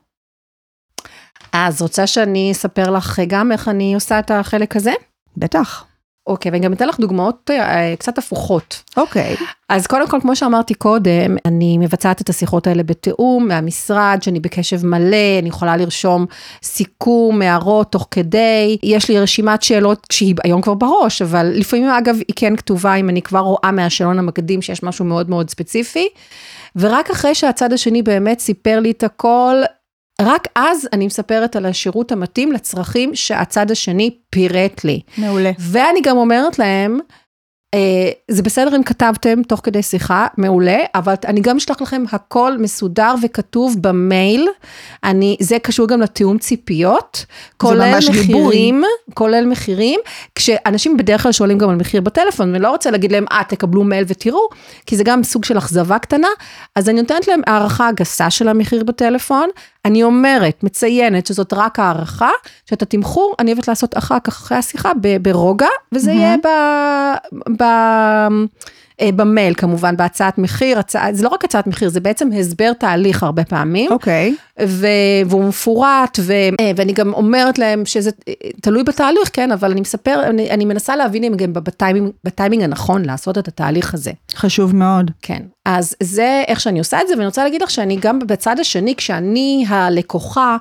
[1.53, 4.93] אז רוצה שאני אספר לך גם איך אני עושה את החלק הזה?
[5.37, 5.85] בטח.
[6.27, 8.83] אוקיי, ואני גם אתן לך דוגמאות אה, קצת הפוכות.
[8.97, 9.35] אוקיי.
[9.69, 14.85] אז קודם כל, כמו שאמרתי קודם, אני מבצעת את השיחות האלה בתיאום מהמשרד, שאני בקשב
[14.85, 16.25] מלא, אני יכולה לרשום
[16.63, 22.15] סיכום, הערות תוך כדי, יש לי רשימת שאלות שהיא היום כבר בראש, אבל לפעמים אגב
[22.15, 26.07] היא כן כתובה אם אני כבר רואה מהשאלון המקדים שיש משהו מאוד מאוד ספציפי.
[26.75, 29.55] ורק אחרי שהצד השני באמת סיפר לי את הכל,
[30.21, 35.01] רק אז אני מספרת על השירות המתאים לצרכים שהצד השני פירט לי.
[35.17, 35.51] מעולה.
[35.59, 36.99] ואני גם אומרת להם,
[38.27, 43.13] זה בסדר אם כתבתם תוך כדי שיחה, מעולה, אבל אני גם אשלח לכם הכל מסודר
[43.23, 44.47] וכתוב במייל.
[45.03, 47.25] אני, זה קשור גם לתיאום ציפיות,
[47.57, 48.71] כולל מחירים, גיבוי.
[49.13, 49.99] כולל מחירים,
[50.35, 53.83] כשאנשים בדרך כלל שואלים גם על מחיר בטלפון, ואני לא רוצה להגיד להם, אה, תקבלו
[53.83, 54.49] מייל ותראו,
[54.85, 56.27] כי זה גם סוג של אכזבה קטנה,
[56.75, 59.49] אז אני נותנת להם הערכה הגסה של המחיר בטלפון,
[59.85, 62.29] אני אומרת, מציינת שזאת רק הערכה,
[62.65, 64.91] שאת התמחור אני אוהבת לעשות אחר כך, אחרי השיחה,
[65.21, 66.13] ברוגע, וזה mm-hmm.
[66.13, 66.35] יהיה
[67.57, 67.63] ב...
[69.01, 73.23] אה, במייל כמובן, בהצעת מחיר, הצע, זה לא רק הצעת מחיר, זה בעצם הסבר תהליך
[73.23, 73.91] הרבה פעמים.
[73.91, 74.35] אוקיי.
[74.65, 74.87] ו-
[75.25, 79.81] והוא מפורט, ו- אה, ואני גם אומרת להם שזה אה, תלוי בתהליך, כן, אבל אני
[79.81, 84.11] מספר, אני, אני מנסה להבין אם גם בטיימינג, בטיימינג הנכון לעשות את התהליך הזה.
[84.35, 85.11] חשוב מאוד.
[85.21, 88.59] כן, אז זה איך שאני עושה את זה, ואני רוצה להגיד לך שאני גם בצד
[88.59, 90.57] השני, כשאני הלקוחה,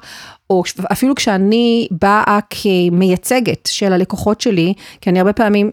[0.50, 5.70] או אפילו כשאני באה כמייצגת של הלקוחות שלי, כי אני הרבה פעמים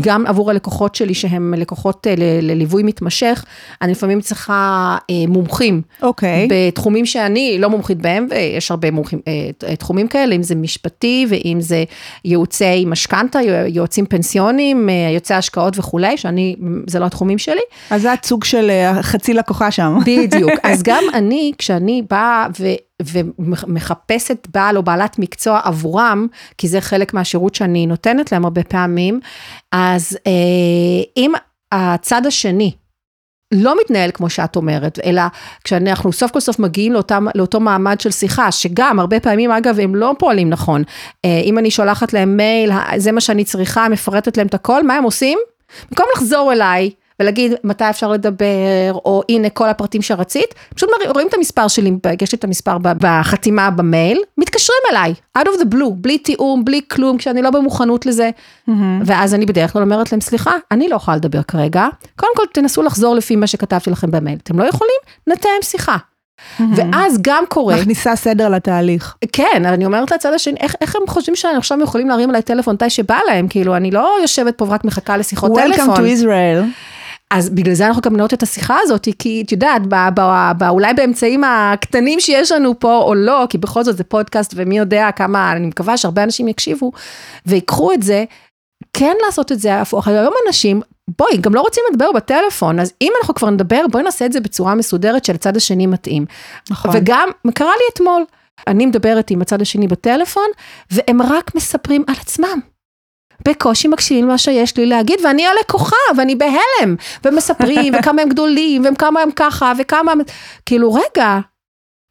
[0.00, 3.44] גם עבור הלקוחות שלי שהם לקוחות אה, לליווי מתמשך,
[3.82, 5.82] אני לפעמים צריכה אה, מומחים.
[6.02, 6.46] אוקיי.
[6.46, 6.52] Okay.
[6.52, 11.56] בתחומים שאני לא מומחית בהם, ויש הרבה מומחים, אה, תחומים כאלה, אם זה משפטי ואם
[11.60, 11.84] זה
[12.24, 13.38] ייעוצי משכנתה,
[13.68, 17.60] יועצים פנסיונים, יועצי השקעות וכולי, שאני, זה לא התחומים שלי.
[17.90, 18.70] אז זה הצוג של
[19.02, 19.98] חצי לקוחה שם.
[20.06, 20.50] בדיוק.
[20.62, 22.66] אז גם אני, כשאני באה ו...
[23.02, 26.26] ומחפשת בעל או בעלת מקצוע עבורם,
[26.58, 29.20] כי זה חלק מהשירות שאני נותנת להם הרבה פעמים,
[29.72, 31.32] אז אה, אם
[31.72, 32.72] הצד השני
[33.54, 35.22] לא מתנהל כמו שאת אומרת, אלא
[35.64, 39.94] כשאנחנו סוף כל סוף מגיעים לאותם, לאותו מעמד של שיחה, שגם הרבה פעמים אגב הם
[39.94, 40.82] לא פועלים נכון,
[41.24, 44.94] אה, אם אני שולחת להם מייל, זה מה שאני צריכה, מפרטת להם את הכל, מה
[44.94, 45.38] הם עושים?
[45.90, 51.34] במקום לחזור אליי, ולהגיד מתי אפשר לדבר, או הנה כל הפרטים שרצית, פשוט רואים את
[51.34, 56.18] המספר שלי, יש לי את המספר בחתימה במייל, מתקשרים אליי, out of the blue, בלי
[56.18, 58.72] תיאום, בלי כלום, כשאני לא במוכנות לזה, mm-hmm.
[59.04, 62.82] ואז אני בדרך כלל אומרת להם, סליחה, אני לא יכולה לדבר כרגע, קודם כל תנסו
[62.82, 64.98] לחזור לפי מה שכתבתי לכם במייל, אתם לא יכולים?
[65.26, 65.96] נתאם שיחה.
[65.96, 66.62] Mm-hmm.
[66.76, 67.76] ואז גם קורה...
[67.76, 69.16] מכניסה סדר לתהליך.
[69.32, 72.74] כן, אני אומרת לצד השני, איך, איך הם חושבים שאני עכשיו יכולים להרים עליי טלפון
[72.74, 75.94] מתי שבא להם, כאילו, אני לא יושבת פה ורק מחכה לשיחות Welcome טלפון.
[75.94, 76.97] Welcome to Israel.
[77.30, 79.82] אז בגלל זה אנחנו גם נאות את השיחה הזאת, כי את יודעת,
[80.68, 85.10] אולי באמצעים הקטנים שיש לנו פה או לא, כי בכל זאת זה פודקאסט ומי יודע
[85.16, 86.92] כמה, אני מקווה שהרבה אנשים יקשיבו
[87.46, 88.24] ויקחו את זה,
[88.92, 90.08] כן לעשות את זה הפוך.
[90.08, 90.80] היום אנשים,
[91.18, 94.40] בואי, גם לא רוצים לדבר בטלפון, אז אם אנחנו כבר נדבר, בואי נעשה את זה
[94.40, 96.26] בצורה מסודרת שלצד השני מתאים.
[96.70, 96.90] נכון.
[96.94, 98.24] וגם, קרה לי אתמול,
[98.66, 100.48] אני מדברת עם הצד השני בטלפון,
[100.90, 102.60] והם רק מספרים על עצמם.
[103.48, 109.20] בקושי מקשיבים למה שיש לי להגיד, ואני הלקוחה, ואני בהלם, ומספרים, וכמה הם גדולים, וכמה
[109.20, 110.18] הם ככה, וכמה הם...
[110.66, 111.38] כאילו, רגע,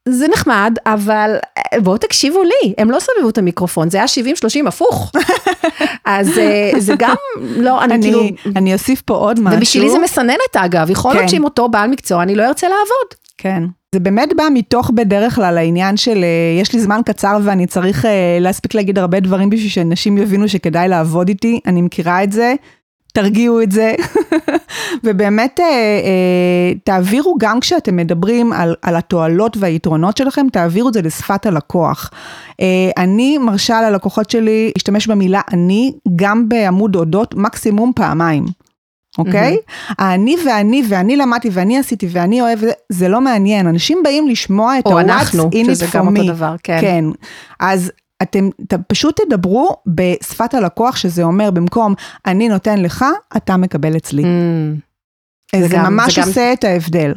[0.10, 4.06] זה נחמד, אבל אה, בואו תקשיבו לי, הם לא סובבו את המיקרופון, זה היה
[4.66, 5.12] 70-30 הפוך.
[6.06, 8.24] אז אה, זה גם, לא, אני, אני כאילו...
[8.56, 9.58] אני אוסיף פה עוד משהו.
[9.58, 11.28] ובשבילי זה מסננת אגב, יכול להיות כן.
[11.28, 13.13] שעם אותו בעל מקצוע אני לא ארצה לעבוד.
[13.38, 13.63] כן.
[13.95, 18.06] זה באמת בא מתוך בדרך כלל העניין של אה, יש לי זמן קצר ואני צריך
[18.06, 22.54] אה, להספיק להגיד הרבה דברים בשביל שאנשים יבינו שכדאי לעבוד איתי, אני מכירה את זה,
[23.13, 23.95] תרגיעו את זה,
[25.04, 31.45] ובאמת אה, תעבירו גם כשאתם מדברים על, על התועלות והיתרונות שלכם, תעבירו את זה לשפת
[31.45, 32.12] הלקוח.
[32.97, 38.66] אני מרשה ללקוחות שלי להשתמש במילה אני גם בעמוד אודות מקסימום פעמיים.
[39.17, 39.58] אוקיי?
[39.58, 39.93] Mm-hmm.
[39.97, 43.67] האני ואני, ואני למדתי, ואני עשיתי, ואני אוהב, זה לא מעניין.
[43.67, 45.10] אנשים באים לשמוע את ה-What's in it for me.
[45.12, 46.82] או אנחנו, שזה גם אותו דבר, כן.
[46.82, 47.06] כן.
[47.60, 51.93] אז אתם ת, פשוט תדברו בשפת הלקוח, שזה אומר, במקום
[52.25, 53.06] אני נותן לך,
[53.38, 54.23] אתה מקבל אצלי.
[54.23, 56.53] Mm, זה, זה גם, ממש זה עושה גם...
[56.53, 57.13] את ההבדל.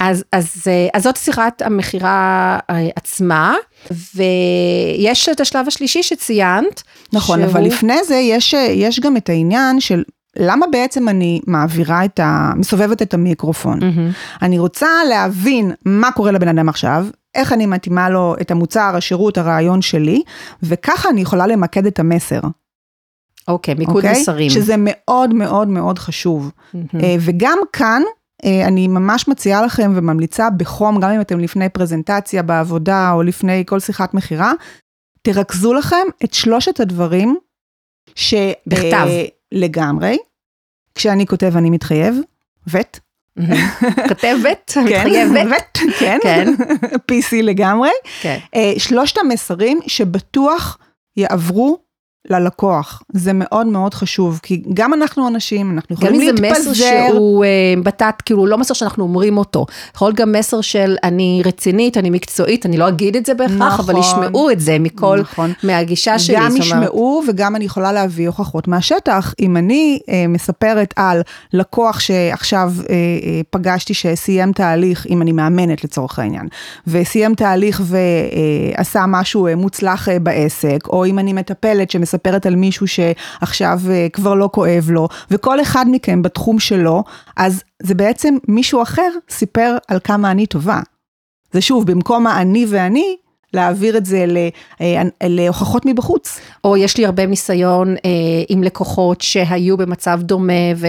[0.00, 3.54] אז, אז, אז זאת שיחת המכירה אה, עצמה,
[4.14, 6.82] ויש את השלב השלישי שציינת.
[7.12, 7.50] נכון, שהוא...
[7.50, 10.02] אבל לפני זה יש, יש גם את העניין של
[10.38, 12.52] למה בעצם אני מעבירה את ה...
[12.56, 13.80] מסובבת את המיקרופון?
[13.80, 14.42] Mm-hmm.
[14.42, 19.38] אני רוצה להבין מה קורה לבן אדם עכשיו, איך אני מתאימה לו את המוצר, השירות,
[19.38, 20.22] הרעיון שלי,
[20.62, 22.40] וככה אני יכולה למקד את המסר.
[23.48, 24.08] אוקיי, okay, מיקוד okay?
[24.08, 24.20] אוקיי?
[24.20, 24.50] מסרים.
[24.50, 26.50] שזה מאוד מאוד מאוד חשוב.
[26.74, 26.96] Mm-hmm.
[27.20, 28.02] וגם כאן,
[28.44, 33.64] אה, אני ממש מציעה לכם וממליצה בחום, גם אם אתם לפני פרזנטציה בעבודה או לפני
[33.66, 34.52] כל שיחת מכירה,
[35.22, 37.36] תרכזו לכם את שלושת הדברים
[38.14, 38.34] ש...
[38.66, 39.06] בכתב.
[39.52, 40.18] לגמרי.
[40.94, 42.16] כשאני כותב אני מתחייב,
[42.66, 43.00] ות.
[44.08, 46.52] כותבת, מתחייבת, כן, כן.
[47.10, 47.90] PC לגמרי.
[48.20, 48.38] כן.
[48.54, 50.78] אה, שלושת המסרים שבטוח
[51.16, 51.78] יעברו
[52.30, 53.02] ללקוח.
[53.12, 56.42] זה מאוד מאוד חשוב, כי גם אנחנו אנשים, אנחנו יכולים להתפזר.
[56.42, 59.66] גם אם זה מסר שהוא uh, בטט, כאילו לא מסר שאנחנו אומרים אותו.
[59.94, 63.80] יכול להיות גם מסר של אני רצינית, אני מקצועית, אני לא אגיד את זה בהכרח,
[63.80, 65.52] נכון, אבל ישמעו את זה מכל, נכון.
[65.62, 66.36] מהגישה שלי.
[66.36, 69.34] גם ישמעו וגם אני יכולה להביא הוכחות מהשטח.
[69.40, 72.88] אם אני uh, מספרת על לקוח שעכשיו uh, uh,
[73.50, 76.48] פגשתי שסיים תהליך, אם אני מאמנת לצורך העניין,
[76.86, 82.56] וסיים תהליך ועשה משהו uh, מוצלח uh, בעסק, או אם אני מטפלת שמספרת, מספרת על
[82.56, 87.04] מישהו שעכשיו אה, כבר לא כואב לו, וכל אחד מכם בתחום שלו,
[87.36, 90.80] אז זה בעצם מישהו אחר סיפר על כמה אני טובה.
[91.52, 93.16] זה שוב, במקום האני ואני,
[93.54, 94.24] להעביר את זה
[94.80, 96.40] אה, להוכחות מבחוץ.
[96.64, 98.10] או יש לי הרבה ניסיון אה,
[98.48, 100.86] עם לקוחות שהיו במצב דומה ו...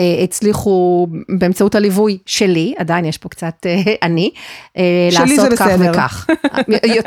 [0.00, 4.30] אה, הצליחו באמצעות הליווי שלי, עדיין יש פה קצת אה, אני,
[4.76, 5.90] אה, לעשות כך בסדר.
[5.90, 6.26] וכך.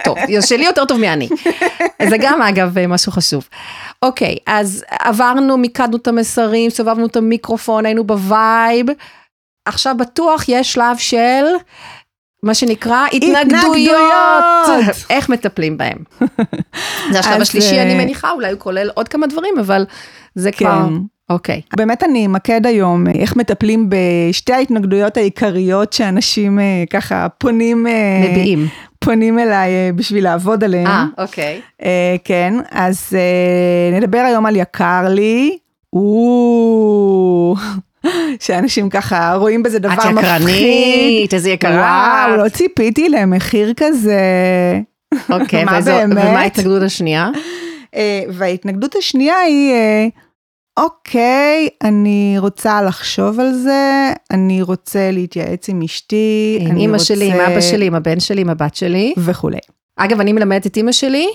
[0.03, 1.29] טוב, שלי יותר טוב מאני.
[2.09, 3.47] זה גם אגב משהו חשוב.
[4.03, 8.85] אוקיי, אז עברנו, מיקדנו את המסרים, סובבנו את המיקרופון, היינו ב vibe.
[9.65, 11.43] עכשיו בטוח יש שלב של
[12.43, 13.97] מה שנקרא התנגדויות.
[15.09, 15.97] איך מטפלים בהם.
[17.11, 19.85] זה השלב השלישי, אני מניחה, אולי הוא כולל עוד כמה דברים, אבל
[20.35, 20.87] זה כבר...
[21.29, 21.61] אוקיי.
[21.77, 28.27] באמת אני אמקד היום אה, איך מטפלים בשתי ההתנגדויות העיקריות שאנשים אה, ככה פונים, אה,
[28.31, 28.67] מביעים.
[28.99, 30.87] פונים אליי אה, בשביל לעבוד עליהם.
[30.87, 31.61] אה, אוקיי.
[31.83, 35.57] אה, כן, אז אה, נדבר היום על יקר לי.
[35.93, 37.55] או,
[38.39, 40.17] שאנשים ככה רואים בזה דבר את מפחיד.
[40.17, 41.71] יקרנית, איזה יקרה.
[42.27, 44.19] וואו, לא ציפיתי למחיר כזה.
[45.29, 45.87] אוקיי, באמת?
[46.11, 47.29] ומה ההתנגדות השנייה?
[48.29, 49.73] וההתנגדות השנייה היא,
[50.77, 57.05] אוקיי, אני רוצה לחשוב על זה, אני רוצה להתייעץ עם אשתי, עם אני אימא רוצה...
[57.05, 59.13] שלי, עם אבא שלי, עם הבן שלי, עם הבת שלי.
[59.17, 59.57] וכולי.
[59.95, 61.27] אגב, אני מלמדת את אימא שלי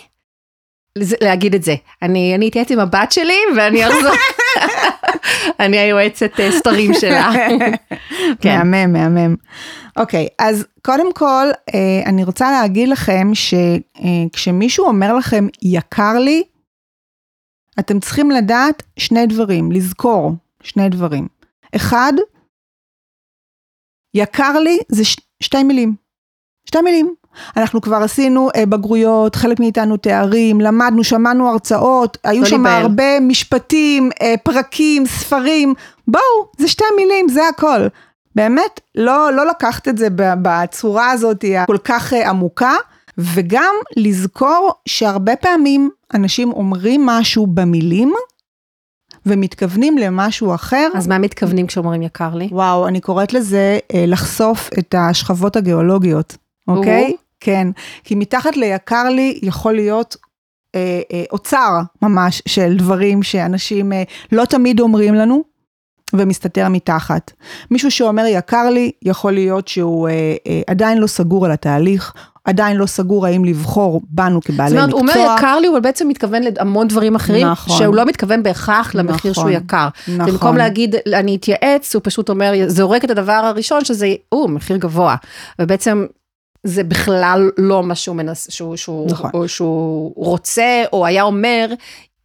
[1.21, 1.75] להגיד את זה.
[2.03, 4.15] אני אני אתייעץ עם הבת שלי ואני אחזור.
[5.61, 7.31] אני היועצת אה, סתרים שלה.
[8.43, 8.71] כן.
[8.71, 9.35] מהמם, מהמם.
[9.97, 16.43] אוקיי, אז קודם כל, אה, אני רוצה להגיד לכם שכשמישהו אומר לכם יקר לי,
[17.79, 21.29] אתם צריכים לדעת שני דברים, לזכור שני דברים.
[21.77, 22.13] אחד,
[24.15, 25.95] יקר לי זה ש- שתי מילים.
[26.69, 27.15] שתי מילים.
[27.57, 32.67] אנחנו כבר עשינו אה, בגרויות, חלק מאיתנו תארים, למדנו, שמענו הרצאות, היו לא שם.
[32.67, 35.75] הרבה משפטים, אה, פרקים, ספרים.
[36.09, 36.23] בואו,
[36.59, 37.87] זה שתי מילים, זה הכל.
[38.35, 42.75] באמת, לא, לא לקחת את זה בצורה הזאת הכל כך אה, עמוקה,
[43.19, 48.13] וגם לזכור שהרבה פעמים אנשים אומרים משהו במילים,
[49.27, 50.89] ומתכוונים למשהו אחר.
[50.95, 52.49] אז מה מתכוונים כשאומרים יקר לי?
[52.53, 56.37] וואו, אני קוראת לזה אה, לחשוף את השכבות הגיאולוגיות,
[56.69, 57.11] אוקיי?
[57.11, 57.17] או.
[57.41, 57.69] כן,
[58.05, 60.17] כי מתחת ליקר לי יכול להיות
[60.75, 65.45] אה, אה, אוצר ממש של דברים שאנשים אה, לא תמיד אומרים לנו,
[66.13, 67.33] ומסתתר מתחת.
[67.71, 72.15] מישהו שאומר יקר לי, יכול להיות שהוא אה, אה, עדיין לא סגור על התהליך,
[72.49, 75.25] עדיין לא סגור האם לבחור בנו כבעלי זאת אומרת, הוא מקצוע.
[75.25, 77.79] אומר יקר לי, אבל בעצם מתכוון להמון דברים אחרים, נכון.
[77.79, 79.89] שהוא לא מתכוון בהכרח למחיר נכון, שהוא יקר.
[80.09, 80.33] נכון.
[80.33, 85.17] במקום להגיד, אני אתייעץ, הוא פשוט אומר, זורק את הדבר הראשון, שזה, או, מחיר גבוה.
[85.59, 86.07] ובעצם,
[86.65, 89.31] זה בכלל לא מה שהוא מנס, שהוא, שהוא, נכון.
[89.35, 91.67] או שהוא רוצה, או היה אומר,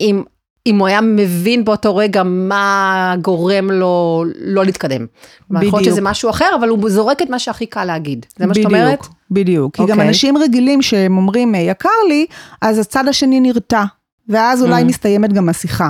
[0.02, 0.24] אם,
[0.68, 5.06] אם הוא היה מבין באותו רגע מה גורם לו לא להתקדם.
[5.48, 5.94] כלומר, יכול להיות בדיוק.
[5.94, 8.26] שזה משהו אחר, אבל הוא זורק את מה שהכי קל להגיד.
[8.38, 9.08] זה מה שאת בדיוק, אומרת?
[9.32, 10.08] בדיוק, כי גם אוקיי.
[10.08, 12.26] אנשים רגילים שהם אומרים "אה, יקר לי,
[12.62, 13.84] אז הצד השני נרתע,
[14.30, 14.86] ואז אולי Mm.
[14.86, 15.90] מסתיימת גם השיחה.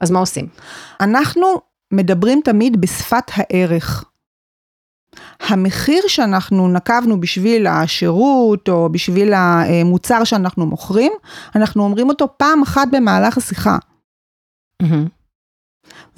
[0.00, 0.46] אז מה עושים?
[1.00, 1.46] אנחנו
[1.92, 4.04] מדברים תמיד בשפת הערך.
[5.48, 11.12] המחיר שאנחנו נקבנו בשביל השירות או בשביל המוצר שאנחנו מוכרים,
[11.54, 13.78] אנחנו אומרים אותו פעם אחת במהלך השיחה.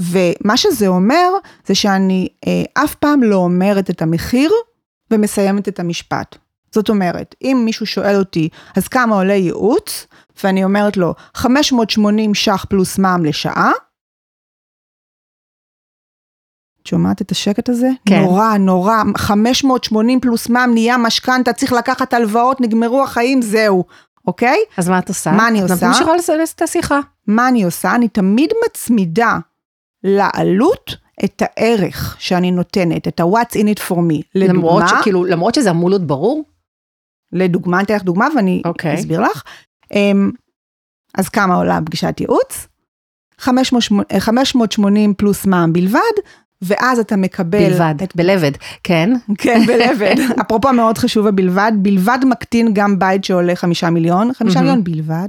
[0.00, 1.28] ומה שזה אומר,
[1.66, 4.50] זה שאני אה, אף פעם לא אומרת את המחיר
[5.10, 6.36] ומסיימת את המשפט.
[6.74, 10.06] זאת אומרת, אם מישהו שואל אותי, אז כמה עולה ייעוץ?
[10.44, 13.72] ואני אומרת לו, 580 ש"ח פלוס מע"מ לשעה.
[16.82, 17.88] את שומעת את השקט הזה?
[18.08, 18.20] כן.
[18.20, 23.84] נורא, נורא, 580 פלוס מע"מ נהיה משכנתה, צריך לקחת הלוואות, נגמרו החיים, זהו,
[24.26, 24.58] אוקיי?
[24.76, 25.32] אז מה את עושה?
[25.32, 25.86] מה אני עושה?
[25.88, 27.00] ממשיכה לסלס את השיחה.
[27.26, 27.94] מה אני עושה?
[27.94, 29.38] אני תמיד מצמידה
[30.04, 34.22] לעלות את הערך שאני נותנת, את ה-what's in it for me.
[34.34, 36.44] למרות, לדוגמה, שכאילו, למרות שזה אמור להיות ברור?
[37.32, 38.94] לדוגמה, אני אתן לך דוגמה ואני אוקיי.
[38.94, 39.42] אסביר לך.
[39.92, 40.30] אמ,
[41.18, 42.66] אז כמה עולה פגישת ייעוץ?
[43.38, 46.00] 500 580 פלוס מע"מ בלבד,
[46.62, 47.68] ואז אתה מקבל...
[47.68, 48.52] בלבד, את, בלבד,
[48.84, 49.10] כן.
[49.38, 50.14] כן, בלבד.
[50.40, 54.82] אפרופו מאוד חשוב הבלבד, בלבד מקטין גם בית שעולה חמישה מיליון, חמישה מהמם.
[54.82, 55.28] מיליון בלבד.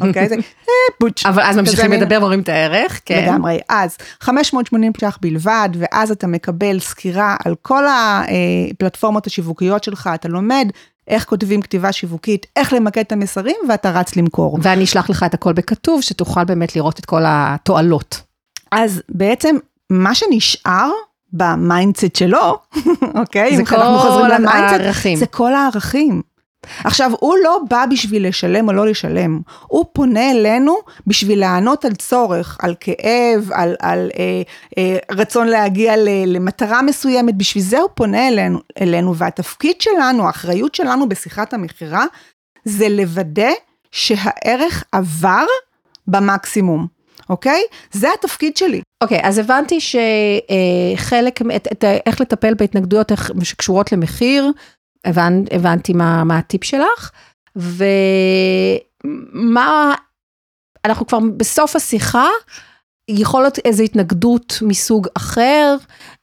[0.00, 0.34] אוקיי, זה
[0.68, 1.26] אה, פוטש.
[1.26, 3.24] אבל אז ממשיכים לדבר ואומרים את הערך, כן.
[3.24, 3.58] לגמרי.
[3.68, 10.68] אז 580 ש"ח בלבד, ואז אתה מקבל סקירה על כל הפלטפורמות השיווקיות שלך, אתה לומד
[11.08, 14.58] איך כותבים כתיבה שיווקית, איך למקד את המסרים, ואתה רץ למכור.
[14.62, 18.22] ואני אשלח לך את הכל בכתוב, שתוכל באמת לראות את כל התועלות.
[18.72, 19.56] אז בעצם,
[19.94, 20.90] מה שנשאר
[21.32, 22.58] ב mindset שלו,
[23.20, 23.56] אוקיי?
[23.56, 25.16] זה כל הערכים.
[25.16, 26.22] זה כל הערכים.
[26.84, 30.76] עכשיו, הוא לא בא בשביל לשלם או לא לשלם, הוא פונה אלינו
[31.06, 34.42] בשביל לענות על צורך, על כאב, על, על אה,
[34.78, 40.74] אה, רצון להגיע ל, למטרה מסוימת, בשביל זה הוא פונה אלינו, אלינו, והתפקיד שלנו, האחריות
[40.74, 42.04] שלנו בשיחת המכירה,
[42.64, 43.50] זה לוודא
[43.90, 45.44] שהערך עבר
[46.06, 46.86] במקסימום.
[47.30, 47.62] אוקיי?
[47.92, 48.80] זה התפקיד שלי.
[49.02, 53.12] אוקיי, אז הבנתי שחלק, את, את, איך לטפל בהתנגדויות
[53.42, 54.50] שקשורות למחיר,
[55.04, 57.10] הבנ, הבנתי מה, מה הטיפ שלך,
[59.04, 59.94] ומה,
[60.84, 62.26] אנחנו כבר בסוף השיחה,
[63.08, 65.76] יכול להיות איזו התנגדות מסוג אחר,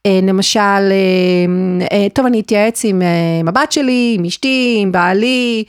[0.05, 1.45] אה, למשל, אה,
[1.91, 3.01] אה, טוב, אני אתייעץ עם
[3.47, 5.63] הבת שלי, עם אשתי, עם בעלי,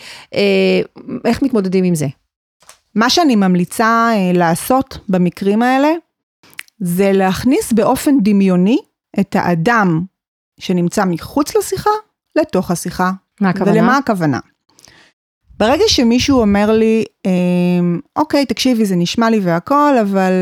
[1.24, 2.06] איך מתמודדים עם זה?
[2.94, 5.88] מה שאני ממליצה לעשות במקרים האלה,
[6.78, 8.78] זה להכניס באופן דמיוני
[9.20, 10.02] את האדם
[10.60, 11.90] שנמצא מחוץ לשיחה,
[12.36, 13.10] לתוך השיחה.
[13.40, 13.72] מה הכוונה?
[13.72, 14.38] ולמה הכוונה?
[15.58, 20.32] ברגע שמישהו אומר לי, אמ, אוקיי, תקשיבי, זה נשמע לי והכל, אבל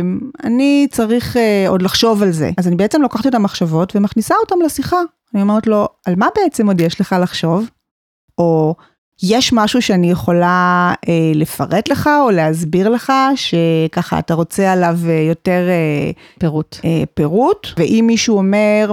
[0.00, 2.50] אמ, אני צריך אה, עוד לחשוב על זה.
[2.58, 5.00] אז אני בעצם לוקחת את המחשבות ומכניסה אותם לשיחה.
[5.34, 7.70] אני אומרת לו, על מה בעצם עוד יש לך לחשוב?
[8.38, 8.74] או
[9.22, 15.24] יש משהו שאני יכולה אה, לפרט לך או להסביר לך, שככה אתה רוצה עליו אה,
[15.28, 16.76] יותר אה, פירוט.
[16.84, 18.90] אה, פירוט, ואם מישהו אומר,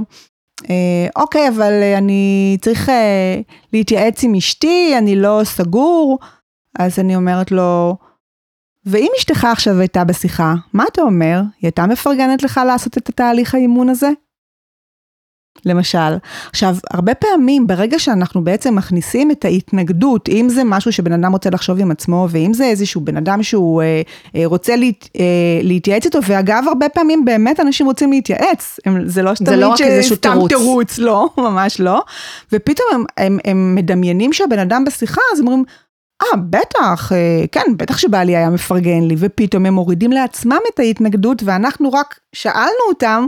[0.70, 3.40] אה, אוקיי, אבל אה, אני צריך אה,
[3.74, 6.20] להתייעץ עם אשתי, אני לא סגור,
[6.80, 7.98] אז אני אומרת לו,
[8.86, 11.40] ואם אשתך עכשיו הייתה בשיחה, מה אתה אומר?
[11.40, 14.10] היא הייתה מפרגנת לך לעשות את התהליך האימון הזה?
[15.66, 16.18] למשל.
[16.50, 21.50] עכשיו, הרבה פעמים ברגע שאנחנו בעצם מכניסים את ההתנגדות, אם זה משהו שבן אדם רוצה
[21.50, 24.02] לחשוב עם עצמו, ואם זה איזשהו בן אדם שהוא אה,
[24.36, 25.24] אה, רוצה להת, אה,
[25.64, 29.82] להתייעץ איתו, ואגב, הרבה פעמים באמת אנשים רוצים להתייעץ, הם, זה לא זה לא רק
[29.82, 30.50] איזשהו תירוץ.
[30.50, 32.02] תירוץ, לא, ממש לא.
[32.52, 35.64] ופתאום הם, הם, הם מדמיינים שהבן אדם בשיחה, אז אומרים,
[36.22, 41.44] אה, בטח, אה, כן, בטח שבעלי היה מפרגן לי, ופתאום הם מורידים לעצמם את ההתנגדות,
[41.46, 43.26] ואנחנו רק שאלנו אותם,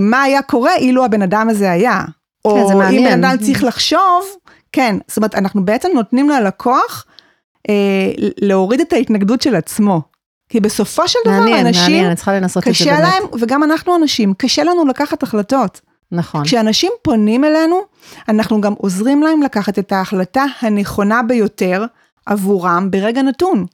[0.00, 2.04] מה היה קורה אילו הבן אדם הזה היה.
[2.44, 4.24] או כן, אם בן אדם צריך לחשוב,
[4.72, 7.04] כן, זאת אומרת, אנחנו בעצם נותנים ללקוח
[7.68, 10.02] אה, להוריד את ההתנגדות של עצמו.
[10.48, 13.00] כי בסופו של דבר מעניין, אנשים, מעניין, אני צריכה לנסות את זה קשה באמת.
[13.00, 15.80] להם, וגם אנחנו אנשים, קשה לנו לקחת החלטות.
[16.12, 16.44] נכון.
[16.44, 17.80] כשאנשים פונים אלינו,
[18.28, 21.84] אנחנו גם עוזרים להם לקחת את ההחלטה הנכונה ביותר
[22.26, 23.66] עבורם ברגע נתון.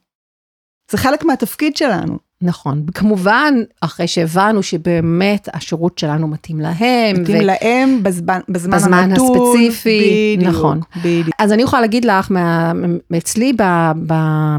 [0.90, 2.18] זה חלק מהתפקיד שלנו.
[2.42, 7.22] נכון, כמובן, אחרי שהבנו שבאמת השירות שלנו מתאים להם.
[7.22, 9.54] מתאים להם בזמן, בזמן, בזמן הנתון.
[9.56, 10.80] הספציפי, בדיוק, נכון.
[10.96, 11.28] בדיוק.
[11.38, 12.72] אז אני יכולה להגיד לך, מה,
[13.18, 13.62] אצלי ב,
[14.06, 14.14] ב,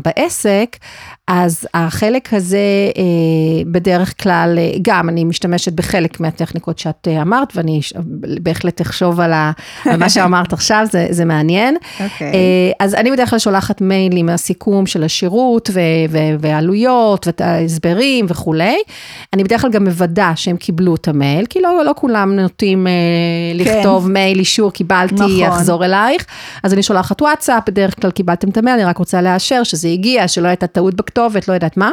[0.06, 0.78] בעסק,
[1.32, 2.58] אז החלק הזה
[2.98, 3.04] אה,
[3.66, 7.82] בדרך כלל, אה, גם אני משתמשת בחלק מהטכניקות שאת אה, אמרת, ואני
[8.42, 9.52] בהחלט אחשוב על, ה,
[9.86, 11.78] על מה שאמרת עכשיו, זה, זה מעניין.
[12.00, 12.28] אוקיי.
[12.28, 18.26] אה, אז אני בדרך כלל שולחת מיילים מהסיכום של השירות ו- ו- ועלויות ואת ההסברים
[18.30, 18.78] וכולי.
[19.34, 22.94] אני בדרך כלל גם מוודא שהם קיבלו את המייל, כי לא, לא כולם נוטים אה,
[23.54, 25.30] לכתוב מייל אישור, קיבלתי, נכון.
[25.30, 26.26] יחזור אלייך.
[26.64, 30.28] אז אני שולחת וואטסאפ, בדרך כלל קיבלתם את המייל, אני רק רוצה לאשר שזה הגיע,
[30.28, 31.92] שלא הייתה טעות בכתובת, לא יודעת מה.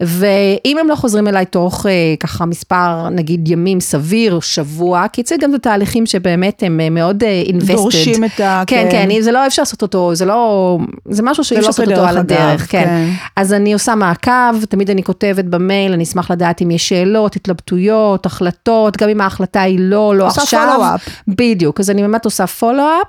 [0.00, 5.38] ואם הם לא חוזרים אליי תוך אה, ככה מספר, נגיד ימים סביר, שבוע, כי אצלי
[5.38, 7.72] גם זה תהליכים שבאמת הם אה, מאוד אה, invested.
[7.72, 8.62] דורשים את ה...
[8.66, 10.78] כן, כן, זה לא אפשר לעשות אותו, זה לא,
[11.08, 12.84] זה משהו שאי אפשר לא לעשות אותו על הדרך, כן.
[12.84, 13.08] כן.
[13.36, 18.26] אז אני עושה מעקב, תמיד אני כותבת במייל, אני אשמח לדעת אם יש שאלות, התלבטויות,
[18.26, 20.78] החלטות, גם אם ההחלטה היא לא, לא עושה עכשיו.
[20.78, 21.10] follow-up.
[21.28, 23.08] בדיוק, אז אני באמת עושה פולו-אפ,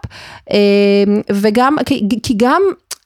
[1.32, 2.62] וגם, כי, כי גם,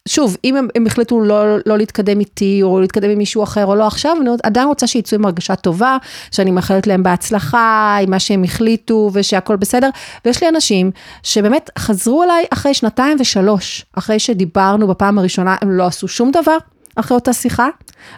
[0.08, 3.76] שוב, אם הם, הם החליטו לא, לא להתקדם איתי, או להתקדם עם מישהו אחר, או
[3.76, 5.98] לא עכשיו, אני עדיין רוצה שיצאו עם הרגשה טובה,
[6.32, 9.90] שאני מאחלת להם בהצלחה, עם מה שהם החליטו, ושהכול בסדר.
[10.26, 10.92] ויש לי אנשים
[11.24, 16.58] שבאמת חזרו אליי אחרי שנתיים ושלוש, אחרי שדיברנו בפעם הראשונה, הם לא עשו שום דבר.
[16.96, 17.68] אחרי אותה שיחה,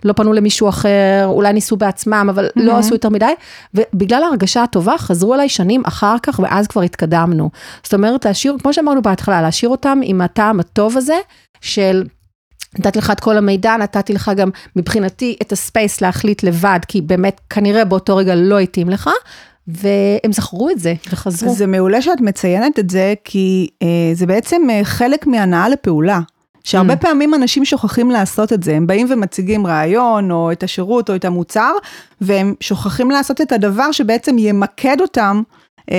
[0.05, 2.61] לא פנו למישהו אחר, אולי ניסו בעצמם, אבל mm-hmm.
[2.61, 3.33] לא עשו יותר מדי,
[3.73, 7.49] ובגלל ההרגשה הטובה חזרו אליי שנים אחר כך, ואז כבר התקדמנו.
[7.83, 11.17] זאת אומרת, להשאיר, כמו שאמרנו בהתחלה, להשאיר אותם עם הטעם הטוב הזה,
[11.63, 12.03] של
[12.79, 17.41] נתתי לך את כל המידע, נתתי לך גם מבחינתי את הספייס להחליט לבד, כי באמת
[17.49, 19.09] כנראה באותו רגע לא התאים לך,
[19.67, 21.53] והם זכרו את זה וחזרו.
[21.55, 26.19] זה מעולה שאת מציינת את זה, כי אה, זה בעצם אה, חלק מהנאה לפעולה.
[26.63, 26.97] שהרבה Mm.
[26.97, 31.25] פעמים אנשים שוכחים לעשות את זה, הם באים ומציגים רעיון, או את השירות, או את
[31.25, 31.71] המוצר,
[32.21, 35.41] והם שוכחים לעשות את הדבר שבעצם ימקד אותם
[35.91, 35.95] אה,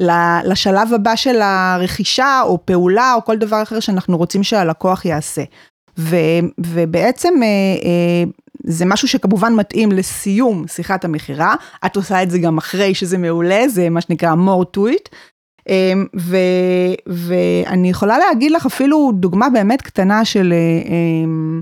[0.00, 5.42] אה, לשלב הבא של הרכישה, או פעולה, או כל דבר אחר שאנחנו רוצים שהלקוח יעשה.
[5.98, 6.16] ו,
[6.58, 7.48] ובעצם אה,
[7.84, 8.24] אה,
[8.64, 11.54] זה משהו שכמובן מתאים לסיום שיחת המכירה,
[11.86, 15.16] את עושה את זה גם אחרי שזה מעולה, זה מה שנקרא more to it.
[15.68, 16.36] אמ, ו,
[17.06, 20.54] ואני יכולה להגיד לך אפילו דוגמה באמת קטנה של,
[20.88, 21.60] אמ,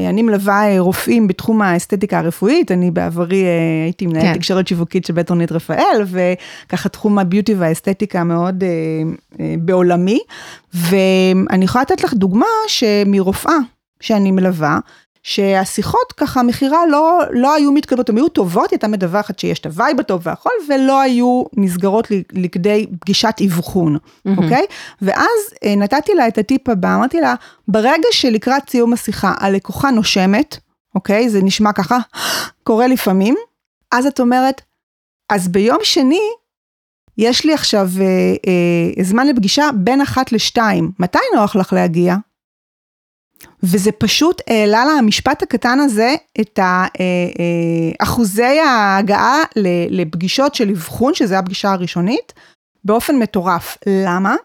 [0.00, 4.34] אני מלווה אה, רופאים בתחום האסתטיקה הרפואית, אני בעברי אה, הייתי מנהלת כן.
[4.34, 8.68] תקשורת שיווקית של בית רונית רפאל, וככה תחום הביוטי והאסתטיקה מאוד אה,
[9.40, 10.20] אה, בעולמי,
[10.74, 13.56] ואני יכולה לתת לך דוגמה שמרופאה
[14.00, 14.78] שאני מלווה,
[15.26, 19.66] שהשיחות ככה, מכירה לא, לא היו מתקדמות, הן היו טובות, היא הייתה מדווחת שיש את
[19.66, 24.30] ה vibe הטוב והכל, ולא היו נסגרות לכדי פגישת אבחון, mm-hmm.
[24.36, 24.66] אוקיי?
[25.02, 27.34] ואז אה, נתתי לה את הטיפ הבא, אמרתי לה,
[27.68, 30.56] ברגע שלקראת סיום השיחה הלקוחה נושמת,
[30.94, 31.28] אוקיי?
[31.28, 31.98] זה נשמע ככה,
[32.62, 33.34] קורה לפעמים,
[33.92, 34.62] אז את אומרת,
[35.30, 36.22] אז ביום שני,
[37.18, 38.04] יש לי עכשיו אה,
[38.46, 42.16] אה, זמן לפגישה בין אחת לשתיים, מתי נוח לך להגיע?
[43.62, 49.42] וזה פשוט העלה לה המשפט הקטן הזה את אה, אה, אחוזי ההגעה
[49.90, 52.32] לפגישות של אבחון, שזה הפגישה הראשונית,
[52.84, 53.78] באופן מטורף.
[53.86, 54.36] למה?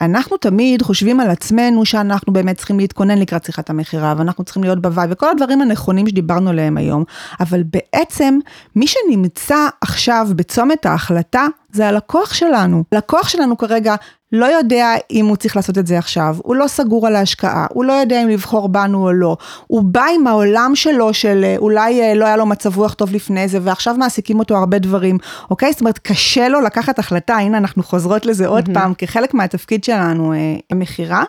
[0.00, 4.82] אנחנו תמיד חושבים על עצמנו שאנחנו באמת צריכים להתכונן לקראת שיחת המכירה, ואנחנו צריכים להיות
[4.82, 7.04] בוואי, וכל הדברים הנכונים שדיברנו עליהם היום,
[7.40, 8.38] אבל בעצם
[8.76, 12.84] מי שנמצא עכשיו בצומת ההחלטה, זה הלקוח שלנו.
[12.92, 13.94] הלקוח שלנו כרגע
[14.32, 17.84] לא יודע אם הוא צריך לעשות את זה עכשיו, הוא לא סגור על ההשקעה, הוא
[17.84, 22.02] לא יודע אם לבחור בנו או לא, הוא בא עם העולם שלו של אה, אולי
[22.02, 25.18] אה, לא היה לו מצב רוח טוב לפני זה, ועכשיו מעסיקים אותו הרבה דברים,
[25.50, 25.72] אוקיי?
[25.72, 28.68] זאת אומרת, קשה לו לקחת החלטה, הנה אנחנו חוזרות לזה עוד.
[28.74, 31.24] פעם, כחלק מהתפקיד שלנו, אה, מכירה,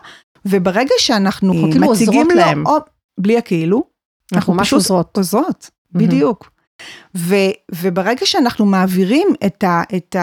[0.46, 2.66] וברגע שאנחנו כאילו מציגים לו, להם.
[2.66, 2.76] או,
[3.18, 3.82] בלי הכאילו,
[4.32, 5.16] אנחנו ממש עוזרות.
[5.16, 5.98] עוזרות, mm-hmm.
[5.98, 6.50] בדיוק.
[7.16, 7.34] ו,
[7.74, 10.16] וברגע שאנחנו מעבירים את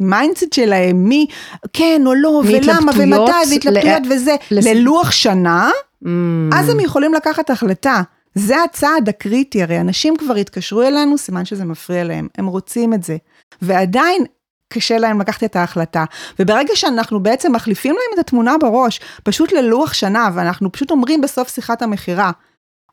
[0.00, 1.26] ה mindset אה, שלהם מי
[1.72, 4.02] כן או לא ולמה ומתי והתלבטויות.
[4.10, 4.36] וזה.
[4.50, 5.70] ללוח שנה,
[6.04, 6.08] mm.
[6.54, 8.02] אז הם יכולים לקחת החלטה.
[8.34, 13.02] זה הצעד הקריטי, הרי אנשים כבר התקשרו אלינו, סימן שזה מפריע להם, הם רוצים את
[13.02, 13.16] זה.
[13.62, 14.24] ועדיין
[14.72, 16.04] קשה להם לקחת את ההחלטה.
[16.38, 21.48] וברגע שאנחנו בעצם מחליפים להם את התמונה בראש, פשוט ללוח שנה, ואנחנו פשוט אומרים בסוף
[21.48, 22.30] שיחת המכירה,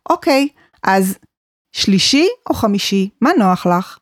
[0.09, 0.47] אוקיי,
[0.83, 1.17] אז
[1.71, 3.97] שלישי או חמישי, מה נוח לך?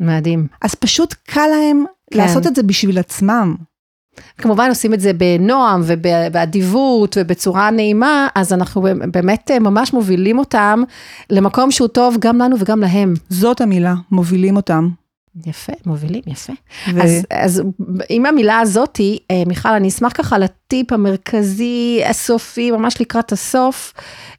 [0.00, 0.46] מדהים.
[0.62, 2.18] אז פשוט קל להם כן.
[2.18, 3.56] לעשות את זה בשביל עצמם.
[4.38, 10.82] כמובן עושים את זה בנועם ובאדיבות ובצורה נעימה, אז אנחנו באמת ממש מובילים אותם
[11.30, 13.14] למקום שהוא טוב גם לנו וגם להם.
[13.28, 14.88] זאת המילה, מובילים אותם.
[15.46, 16.52] יפה, מובילים, יפה.
[16.94, 17.02] ו...
[17.02, 17.62] אז, אז
[18.08, 23.92] עם המילה הזאתי, אה, מיכל, אני אשמח ככה לטיפ המרכזי, הסופי, ממש לקראת הסוף.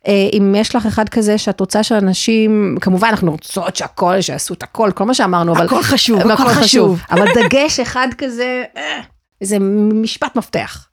[0.08, 4.64] אה, אם יש לך אחד כזה שאת רוצה שאנשים, כמובן אנחנו רוצות שהכל, שיעשו את
[4.64, 5.66] הכל, כל מה שאמרנו, אבל...
[5.66, 6.64] הכל חשוב, הכל, הכל חשוב.
[6.64, 7.02] חשוב.
[7.12, 9.02] אבל דגש אחד כזה, אה,
[9.42, 9.60] איזה
[9.94, 10.90] משפט מפתח.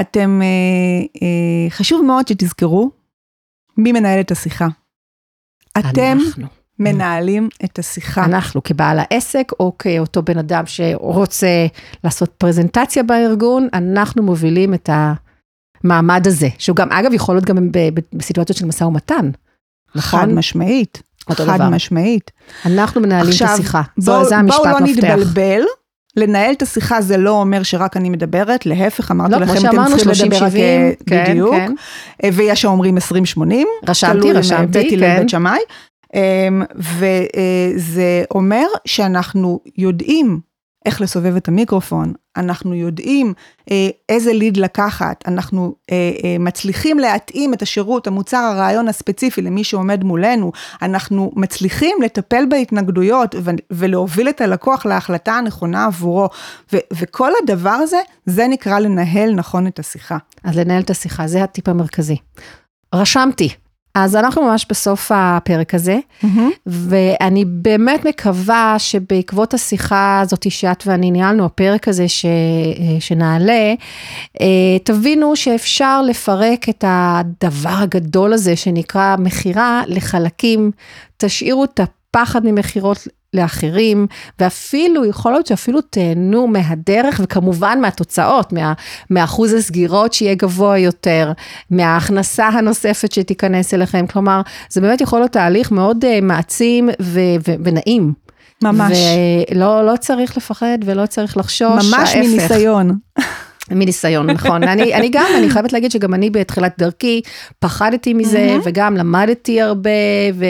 [0.00, 0.40] אתם,
[1.70, 2.90] חשוב מאוד שתזכרו
[3.76, 4.66] מי מנהל את השיחה.
[5.78, 6.18] אתם...
[6.26, 6.55] אנחנו.
[6.78, 8.24] מנהלים את השיחה.
[8.24, 11.66] אנחנו כבעל העסק, או כאותו בן אדם שרוצה
[12.04, 14.90] לעשות פרזנטציה בארגון, אנחנו מובילים את
[15.84, 17.70] המעמד הזה, שהוא גם, אגב, יכול להיות גם
[18.12, 19.30] בסיטואציות של משא ומתן.
[19.94, 20.20] נכון?
[20.20, 21.02] חד משמעית.
[21.30, 21.70] חד דבר.
[21.70, 22.30] משמעית.
[22.66, 23.82] אנחנו מנהלים עכשיו, את השיחה.
[23.98, 24.70] בוא, זה המשפט מפתח.
[24.70, 25.62] בואו לא נתבלבל.
[26.16, 29.98] לנהל את השיחה זה לא אומר שרק אני מדברת, להפך, אמרתי לא, לכם, אתם צריכים
[29.98, 31.54] 30, לדבר 70, רק כן, בדיוק.
[31.54, 31.72] כן.
[32.32, 33.00] ויש האומרים 20-80.
[33.88, 35.18] רשמתי, רשמתי, כן.
[35.18, 35.58] בית שמאי.
[36.16, 40.40] אמ, וזה אומר שאנחנו יודעים
[40.86, 43.34] איך לסובב את המיקרופון, אנחנו יודעים
[43.70, 49.64] אה, איזה ליד לקחת, אנחנו אה, אה, מצליחים להתאים את השירות, המוצר, הרעיון הספציפי למי
[49.64, 50.52] שעומד מולנו,
[50.82, 53.34] אנחנו מצליחים לטפל בהתנגדויות
[53.70, 56.28] ולהוביל את הלקוח להחלטה הנכונה עבורו,
[56.72, 60.18] וכל הדבר הזה, זה נקרא לנהל נכון את השיחה.
[60.44, 62.16] אז לנהל את השיחה, זה הטיפ המרכזי.
[62.94, 63.48] רשמתי,
[63.98, 66.26] אז אנחנו ממש בסוף הפרק הזה, mm-hmm.
[66.66, 72.26] ואני באמת מקווה שבעקבות השיחה הזאת שאת ואני ניהלנו, הפרק הזה ש,
[73.00, 73.74] שנעלה,
[74.40, 74.46] אה,
[74.84, 80.70] תבינו שאפשר לפרק את הדבר הגדול הזה שנקרא מכירה לחלקים,
[81.16, 84.06] תשאירו את הפחד ממכירות לאחרים,
[84.38, 88.72] ואפילו, יכול להיות שאפילו תהנו מהדרך, וכמובן מהתוצאות, מה,
[89.10, 91.32] מאחוז הסגירות שיהיה גבוה יותר,
[91.70, 97.54] מההכנסה הנוספת שתיכנס אליכם, כלומר, זה באמת יכול להיות תהליך מאוד uh, מעצים ו- ו-
[97.64, 98.12] ונעים.
[98.62, 98.98] ממש.
[99.50, 102.16] ולא לא צריך לפחד ולא צריך לחשוש, ממש ההפך.
[102.16, 102.98] מניסיון.
[103.70, 104.62] מניסיון, נכון.
[104.62, 107.20] אני, אני גם, אני חייבת להגיד שגם אני בתחילת דרכי
[107.58, 108.62] פחדתי מזה, mm-hmm.
[108.64, 109.90] וגם למדתי הרבה,
[110.34, 110.44] ו,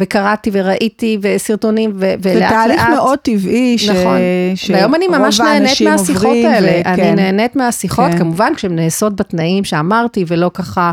[0.00, 2.50] וקראתי וראיתי, וסרטונים, ו, ולאט לאט.
[2.50, 3.88] זה תהליך מאוד טבעי, ש...
[3.88, 4.16] נכון.
[4.54, 4.70] ש...
[4.70, 6.72] והיום אני ממש נהנית מהשיחות האלה.
[6.72, 6.88] ו...
[6.88, 7.16] אני כן.
[7.16, 8.18] נהנית מהשיחות, כן.
[8.18, 10.92] כמובן, כשהן נעשות בתנאים שאמרתי, ולא ככה...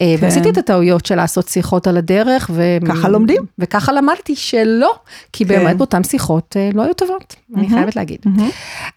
[0.00, 0.24] אה, כן.
[0.24, 2.50] ועשיתי את הטעויות של לעשות שיחות על הדרך.
[2.54, 2.78] ו...
[2.88, 3.42] ככה לומדים.
[3.58, 4.92] וככה למדתי שלא,
[5.32, 5.48] כי כן.
[5.48, 7.58] באמת באותן שיחות אה, לא היו טובות, mm-hmm.
[7.58, 8.18] אני חייבת להגיד.
[8.26, 8.42] Mm-hmm.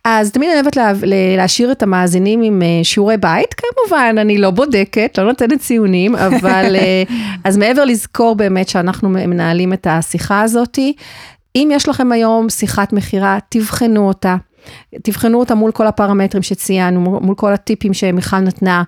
[0.03, 0.91] אז תמיד אני אוהבת לה...
[1.37, 2.14] להשאיר את המאזינים.
[2.15, 7.03] מאזינים עם אה, שיעורי בית, כמובן, אני לא בודקת, לא נותנת ציונים, אבל אה,
[7.43, 10.93] אז מעבר לזכור באמת שאנחנו מנהלים את השיחה הזאתי,
[11.55, 14.35] אם יש לכם היום שיחת מכירה, תבחנו אותה.
[15.03, 18.83] תבחנו אותה מול כל הפרמטרים שציינו, מול כל הטיפים שמיכל נתנה,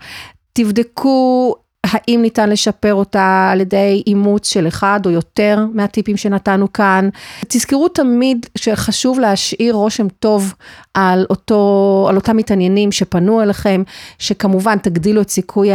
[0.53, 1.55] תבדקו
[1.91, 7.09] האם ניתן לשפר אותה על ידי אימוץ של אחד או יותר מהטיפים שנתנו כאן.
[7.47, 10.53] תזכרו תמיד שחשוב להשאיר רושם טוב
[10.93, 13.83] על, אותו, על אותם מתעניינים שפנו אליכם,
[14.19, 15.69] שכמובן תגדילו את סיכוי,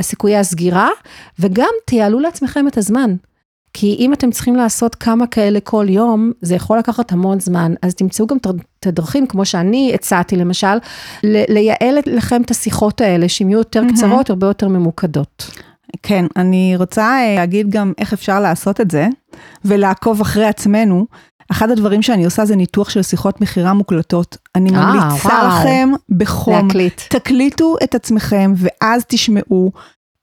[0.00, 0.88] סיכויי הסגירה,
[1.38, 3.14] וגם תיעלו לעצמכם את הזמן.
[3.72, 7.94] כי אם אתם צריכים לעשות כמה כאלה כל יום, זה יכול לקחת המון זמן, אז
[7.94, 10.78] תמצאו גם את הדרכים, כמו שאני הצעתי למשל,
[11.24, 15.50] לייעל לכם את השיחות האלה, שהן יהיו יותר קצרות, הרבה יותר ממוקדות.
[16.02, 19.08] כן, אני רוצה אה, להגיד גם איך אפשר לעשות את זה,
[19.64, 21.06] ולעקוב אחרי עצמנו.
[21.50, 24.36] אחד הדברים שאני עושה זה ניתוח של שיחות מכירה מוקלטות.
[24.54, 25.48] אני אה, ממליצה וואו.
[25.48, 27.00] לכם בחום, להקליט.
[27.08, 29.72] תקליטו את עצמכם ואז תשמעו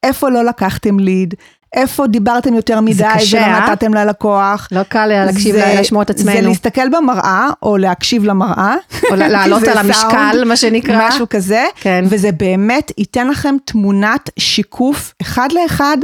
[0.02, 1.34] איפה לא לקחתם ליד,
[1.72, 3.70] איפה דיברתם יותר מדי ולא אה?
[3.70, 4.68] נתתם ללקוח.
[4.72, 6.36] לא קל להקשיב, זה, לשמוע את עצמנו.
[6.36, 8.74] זה להסתכל במראה, או להקשיב למראה.
[9.10, 11.08] או לעלות על המשקל, מה שנקרא.
[11.08, 11.64] משהו כזה.
[11.80, 12.04] כן.
[12.08, 15.96] וזה באמת ייתן לכם תמונת שיקוף אחד לאחד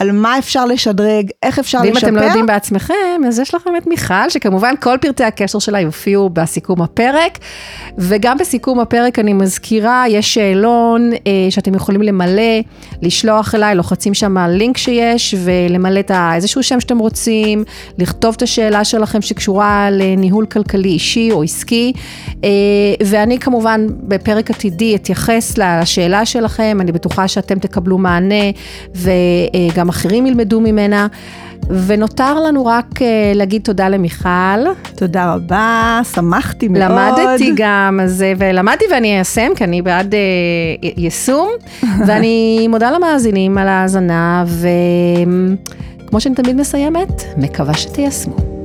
[0.00, 2.06] על מה אפשר לשדרג, איך אפשר ואם לשפר.
[2.06, 5.80] ואם אתם לא יודעים בעצמכם, אז יש לכם את מיכל, שכמובן כל פרטי הקשר שלה
[5.80, 7.38] יופיעו בסיכום הפרק.
[7.98, 12.60] וגם בסיכום הפרק אני מזכירה, יש שאלון אה, שאתם יכולים למלא,
[13.02, 17.64] לשלוח אליי, לוחצים שם לינק שיש, ולמלא את איזשהו שם שאתם רוצים,
[17.98, 21.92] לכתוב את השאלה שלכם שקשורה לניהול כלכלי אישי או עסקי.
[22.44, 22.48] אה,
[23.06, 28.44] ואני כמובן בפרק עתידי אתייחס לשאלה שלכם, אני בטוחה שאתם תקבלו מענה,
[28.94, 31.06] וגם גם אחרים ילמדו ממנה.
[31.86, 33.00] ונותר לנו רק uh,
[33.34, 34.28] להגיד תודה למיכל.
[34.96, 36.82] תודה רבה, שמחתי מאוד.
[36.82, 40.16] למדתי גם, אז, ולמדתי ואני איישם, כי אני בעד uh,
[40.96, 41.48] יישום,
[42.06, 44.44] ואני מודה למאזינים על ההאזנה,
[46.06, 48.55] וכמו שאני תמיד מסיימת, מקווה שתיישמו.